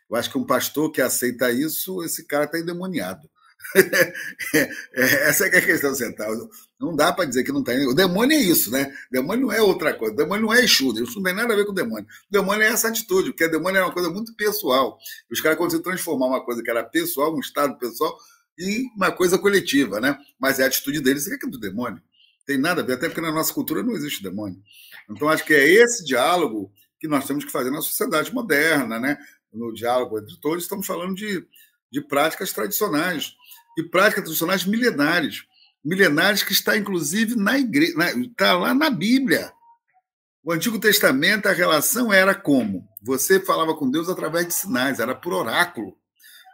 [0.09, 3.29] Eu acho que um pastor que aceita isso, esse cara está endemoniado.
[4.93, 6.31] Essa é, é a questão central.
[6.79, 7.73] Não dá para dizer que não está.
[7.89, 8.93] O demônio é isso, né?
[9.09, 10.13] O demônio não é outra coisa.
[10.13, 10.91] O demônio não é Exu.
[11.01, 12.05] Isso não tem nada a ver com o demônio.
[12.05, 14.97] O demônio é essa atitude, porque o demônio é uma coisa muito pessoal.
[15.31, 18.15] Os caras conseguem transformar uma coisa que era pessoal, um estado pessoal,
[18.59, 20.17] em uma coisa coletiva, né?
[20.39, 22.01] Mas é a atitude deles que é do demônio.
[22.45, 24.61] Tem nada a ver, até porque na nossa cultura não existe demônio.
[25.09, 29.17] Então, acho que é esse diálogo que nós temos que fazer na sociedade moderna, né?
[29.55, 31.45] no diálogo entre todos, estamos falando de,
[31.91, 33.35] de práticas tradicionais,
[33.77, 35.45] e práticas tradicionais milenares,
[35.83, 39.51] milenares que está inclusive na igreja, está lá na Bíblia.
[40.43, 42.87] O Antigo Testamento, a relação era como?
[43.01, 45.97] Você falava com Deus através de sinais, era por oráculo.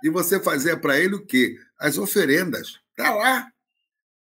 [0.04, 1.58] E você fazia para ele o quê?
[1.78, 2.80] As oferendas.
[2.92, 3.48] Está lá.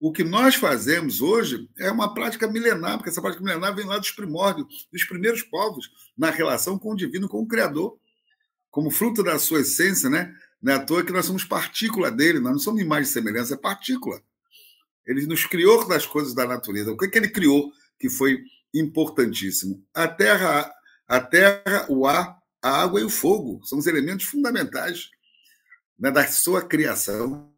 [0.00, 3.98] O que nós fazemos hoje é uma prática milenar, porque essa prática milenar vem lá
[3.98, 7.98] dos primórdios, dos primeiros povos, na relação com o divino, com o Criador
[8.70, 10.34] como fruto da sua essência, né?
[10.60, 13.54] Não é à toa que nós somos partícula dele, nós não somos imagem e semelhança,
[13.54, 14.20] é partícula.
[15.06, 16.92] Ele nos criou das coisas da natureza.
[16.92, 18.42] O que, é que ele criou que foi
[18.74, 19.84] importantíssimo?
[19.94, 20.72] A terra,
[21.06, 25.08] a terra, o ar, a água e o fogo são os elementos fundamentais
[25.98, 27.52] né, da sua criação.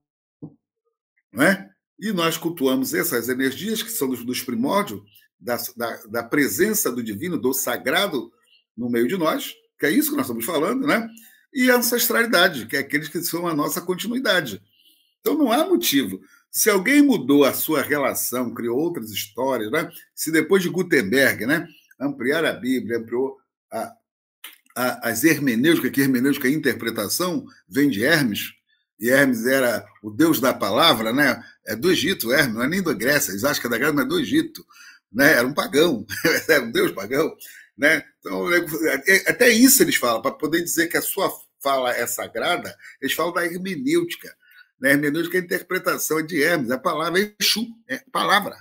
[1.33, 1.70] Não é?
[2.01, 5.03] E nós cultuamos essas energias que são dos, primórdios,
[5.39, 8.33] da, da, da presença do divino, do sagrado
[8.77, 11.09] no meio de nós, que é isso que nós estamos falando, né?
[11.53, 14.63] E a ancestralidade, que é aqueles que são a nossa continuidade.
[15.21, 16.21] Então não há motivo.
[16.51, 19.91] Se alguém mudou a sua relação, criou outras histórias, né?
[20.15, 21.67] se depois de Gutenberg, né?
[22.01, 23.37] ampliar a Bíblia, ampliou
[23.71, 23.93] a,
[24.77, 28.53] a, as hermenêuticas, que hermenêutica é interpretação, vem de Hermes,
[29.01, 31.43] e Hermes era o deus da palavra, né?
[31.67, 34.09] É do Egito, Hermes, não é nem da Grécia, que é da Grécia, mas é
[34.09, 34.65] do Egito,
[35.11, 35.33] né?
[35.33, 36.07] Era um pagão,
[36.49, 37.35] era um deus pagão,
[37.77, 38.05] né?
[38.19, 41.33] Então, é, até isso eles falam, para poder dizer que a sua
[41.63, 44.35] fala é sagrada, eles falam da hermenêutica.
[44.79, 44.93] Né?
[44.93, 48.57] Hermenêutica é a interpretação de Hermes, a palavra é Exu, é palavra.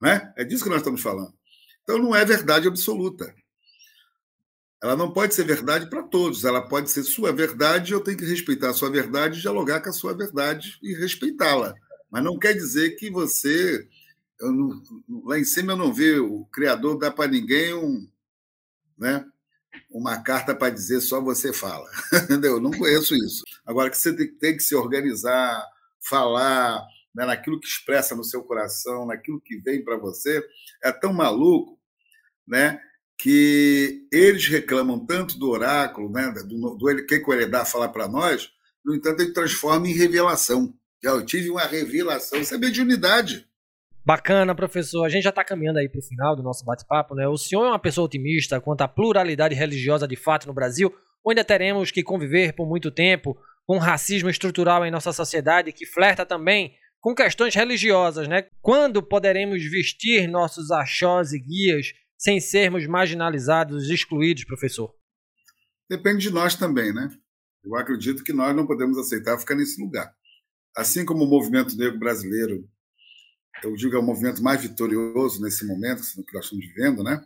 [0.00, 0.32] Né?
[0.36, 1.34] É disso que nós estamos falando.
[1.82, 3.34] Então não é verdade absoluta.
[4.82, 8.24] Ela não pode ser verdade para todos, ela pode ser sua verdade, eu tenho que
[8.24, 11.74] respeitar a sua verdade, dialogar com a sua verdade e respeitá-la.
[12.10, 13.86] Mas não quer dizer que você.
[14.40, 14.82] Não,
[15.24, 18.08] lá em cima eu não vi o Criador dar para ninguém um,
[18.96, 19.22] né,
[19.90, 21.88] uma carta para dizer só você fala.
[22.24, 22.52] Entendeu?
[22.52, 23.44] Eu não conheço isso.
[23.66, 25.62] Agora que você tem que se organizar,
[26.00, 26.82] falar
[27.14, 30.42] né, naquilo que expressa no seu coração, naquilo que vem para você,
[30.82, 31.78] é tão maluco
[32.46, 32.80] né,
[33.22, 38.50] que eles reclamam tanto do oráculo, né, do, do que o Eredar fala para nós,
[38.84, 40.72] no entanto, ele transforma em revelação.
[41.02, 43.46] Eu tive uma revelação, isso é mediunidade.
[44.04, 45.04] Bacana, professor.
[45.04, 47.28] A gente já está caminhando aí para o final do nosso bate-papo, né?
[47.28, 50.92] O senhor é uma pessoa otimista quanto à pluralidade religiosa de fato no Brasil,
[51.22, 55.84] ou ainda teremos que conviver por muito tempo com racismo estrutural em nossa sociedade que
[55.84, 58.46] flerta também com questões religiosas, né?
[58.62, 64.94] Quando poderemos vestir nossos achós e guias sem sermos marginalizados excluídos, professor?
[65.88, 67.10] Depende de nós também, né?
[67.64, 70.14] Eu acredito que nós não podemos aceitar ficar nesse lugar.
[70.76, 72.68] Assim como o movimento negro brasileiro
[73.62, 77.22] eu digo, é o movimento mais vitorioso nesse momento que nós estamos vivendo, né?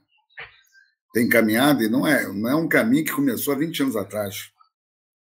[1.13, 4.51] Tem caminhado e não é, não é um caminho que começou há 20 anos atrás,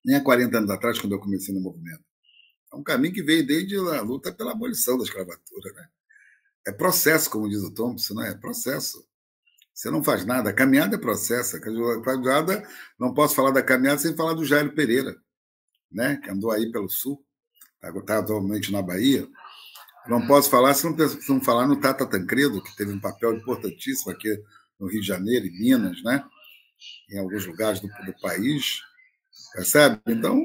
[0.05, 2.03] nem há 40 anos atrás, quando eu comecei no movimento.
[2.71, 5.87] É um caminho que veio desde a luta pela abolição da escravatura, né?
[6.67, 8.31] É processo, como diz o Thompson, não é?
[8.31, 9.08] é processo.
[9.79, 10.49] Você não faz nada.
[10.49, 11.55] A caminhada é processo.
[11.55, 12.67] A caminhada,
[12.99, 15.15] não posso falar da caminhada sem falar do Jairo Pereira,
[15.89, 16.17] né?
[16.21, 17.25] que andou aí pelo sul,
[17.75, 19.25] está tá atualmente na Bahia.
[20.05, 20.97] Não posso falar se não,
[21.29, 24.27] não falar no Tata Tancredo, que teve um papel importantíssimo aqui
[24.77, 26.25] no Rio de Janeiro e Minas, né?
[27.09, 28.81] em alguns lugares do, do país,
[29.53, 30.01] percebe?
[30.07, 30.43] Então,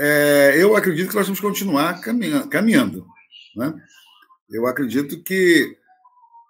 [0.00, 2.48] é, eu acredito que nós vamos continuar caminhando.
[2.48, 3.06] caminhando
[3.54, 3.72] né?
[4.50, 5.78] Eu acredito que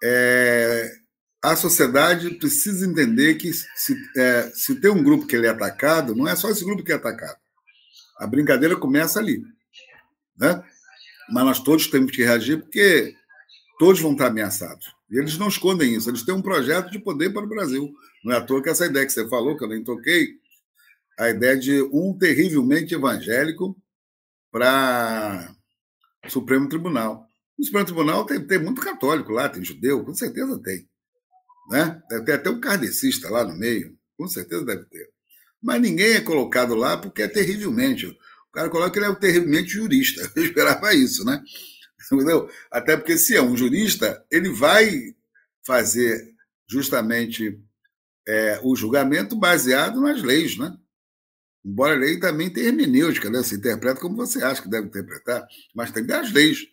[0.03, 1.02] é,
[1.43, 6.15] a sociedade precisa entender que se, é, se tem um grupo que ele é atacado,
[6.15, 7.37] não é só esse grupo que é atacado.
[8.17, 9.43] A brincadeira começa ali.
[10.37, 10.63] Né?
[11.29, 13.15] mas nós todos temos que reagir porque
[13.79, 14.93] todos vão estar ameaçados.
[15.09, 17.93] E eles não escondem isso, eles têm um projeto de poder para o Brasil.
[18.23, 20.29] Não é à toa que essa ideia que você falou, que eu nem toquei,
[21.19, 23.77] a ideia de um terrivelmente evangélico
[24.51, 25.53] para
[26.25, 27.27] o Supremo Tribunal.
[27.57, 30.87] No Supremo Tribunal tem, tem muito católico lá, tem judeu, com certeza tem.
[31.69, 32.01] Né?
[32.09, 35.09] Deve ter até um kardecista lá no meio, com certeza deve ter.
[35.61, 38.05] Mas ninguém é colocado lá porque é terrivelmente.
[38.05, 40.29] O cara coloca que ele é terrivelmente jurista.
[40.35, 41.41] Eu esperava isso, né?
[42.11, 42.49] Entendeu?
[42.69, 45.15] Até porque, se é um jurista, ele vai
[45.65, 46.33] fazer
[46.67, 47.59] justamente
[48.27, 50.77] é, o julgamento baseado nas leis, né?
[51.63, 53.41] Embora a lei também tenha hermenêutica, né?
[53.41, 56.67] Se interpreta como você acha que deve interpretar, mas tem as leis,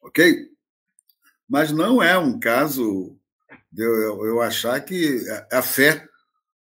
[0.00, 0.48] ok?
[1.46, 3.19] Mas não é um caso
[3.76, 6.06] eu, eu achar que a fé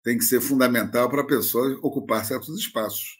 [0.03, 3.19] tem que ser fundamental para a pessoa ocupar certos espaços.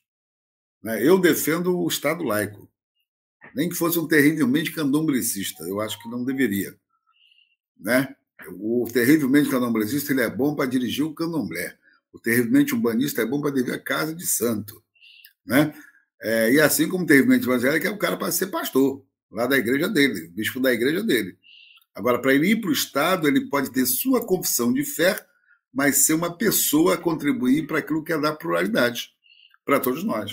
[0.83, 1.03] Né?
[1.03, 2.69] Eu defendo o Estado laico.
[3.55, 6.75] Nem que fosse um terrivelmente candomblessista, eu acho que não deveria.
[7.79, 8.15] Né?
[8.59, 11.75] O terrivelmente candomblessista ele é bom para dirigir o candomblé.
[12.13, 14.83] O terrivelmente umbanista é bom para dirigir a casa de santo.
[15.45, 15.73] Né?
[16.21, 19.57] É, e assim como o terrivelmente evangélico é o cara para ser pastor, lá da
[19.57, 21.37] igreja dele, bispo da igreja dele.
[21.95, 25.25] Agora, para ele ir para o Estado, ele pode ter sua confissão de fé,
[25.73, 29.09] mas ser uma pessoa a contribuir para aquilo que é da pluralidade
[29.63, 30.31] para todos nós.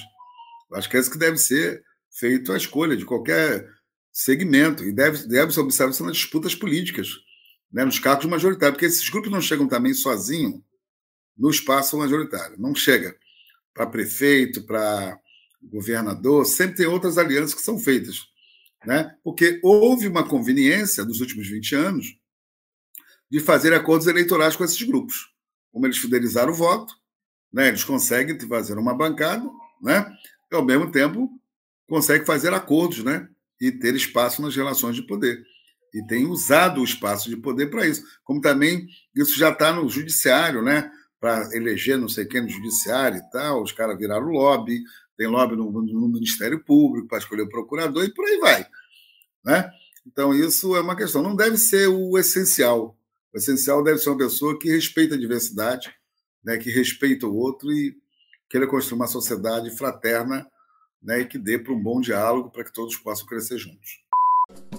[0.72, 3.68] Acho que é isso que deve ser feito a escolha de qualquer
[4.12, 7.08] segmento e deve, deve ser observado nas disputas políticas,
[7.72, 10.60] né, nos cargos majoritários, porque esses grupos não chegam também sozinhos
[11.36, 12.56] no espaço majoritário.
[12.58, 13.16] Não chega
[13.72, 15.18] para prefeito, para
[15.62, 18.31] governador, sempre tem outras alianças que são feitas.
[18.84, 19.14] Né?
[19.22, 22.06] Porque houve uma conveniência nos últimos 20 anos
[23.30, 25.30] de fazer acordos eleitorais com esses grupos.
[25.72, 26.94] Como eles fidelizaram o voto,
[27.52, 27.68] né?
[27.68, 29.48] eles conseguem fazer uma bancada,
[29.80, 30.12] né?
[30.50, 31.30] e, ao mesmo tempo,
[31.88, 33.28] consegue fazer acordos né?
[33.60, 35.42] e ter espaço nas relações de poder.
[35.94, 38.02] E tem usado o espaço de poder para isso.
[38.24, 40.90] Como também isso já está no judiciário, né?
[41.22, 44.82] para eleger não sei quem no judiciário e tal, os caras viraram lobby,
[45.16, 48.66] tem lobby no, no Ministério Público para escolher o procurador e por aí vai.
[49.44, 49.70] Né?
[50.06, 51.22] Então, isso é uma questão.
[51.22, 52.96] Não deve ser o essencial,
[53.32, 55.94] O essencial deve ser uma pessoa que respeita a diversidade,
[56.44, 57.96] né, que respeita o outro e
[58.48, 60.46] queira construir uma sociedade fraterna
[61.00, 64.01] né, e que dê para um bom diálogo para que todos possam crescer juntos.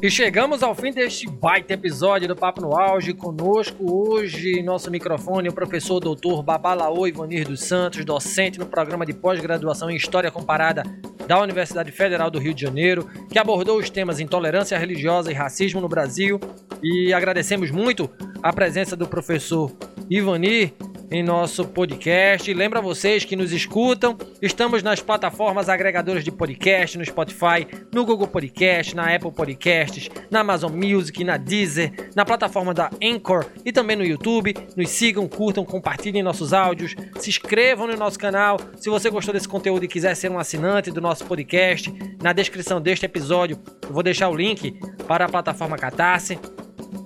[0.03, 3.13] E chegamos ao fim deste baita episódio do Papo no Auge.
[3.13, 9.13] Conosco hoje, nosso microfone, o professor doutor Babalaô Ivanir dos Santos, docente no programa de
[9.13, 10.83] pós-graduação em História Comparada
[11.25, 15.79] da Universidade Federal do Rio de Janeiro, que abordou os temas intolerância religiosa e racismo
[15.79, 16.37] no Brasil.
[16.83, 18.09] E agradecemos muito
[18.41, 19.71] a presença do professor
[20.09, 20.73] Ivanir
[21.11, 22.53] em nosso podcast.
[22.53, 28.27] Lembra vocês que nos escutam, estamos nas plataformas agregadoras de podcast, no Spotify, no Google
[28.27, 33.95] Podcast, na Apple Podcasts, na Amazon Music, na Deezer, na plataforma da Anchor e também
[33.95, 34.53] no YouTube.
[34.75, 38.59] Nos sigam, curtam, compartilhem nossos áudios, se inscrevam no nosso canal.
[38.77, 42.81] Se você gostou desse conteúdo e quiser ser um assinante do nosso podcast, na descrição
[42.81, 44.77] deste episódio eu vou deixar o link
[45.07, 46.39] para a plataforma Catarse.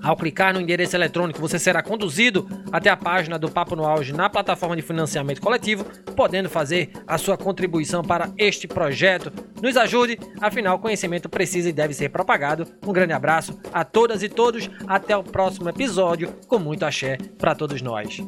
[0.08, 4.14] Ao clicar no endereço eletrônico, você será conduzido até a página do Papo no Auge
[4.14, 5.84] na plataforma de financiamento coletivo,
[6.16, 9.34] podendo fazer a sua contribuição para este projeto.
[9.62, 12.66] Nos ajude, afinal, conhecimento precisa e deve ser propagado.
[12.88, 17.54] Um grande abraço a todas e todos, até o próximo episódio, com muito axé para
[17.54, 18.22] todos nós.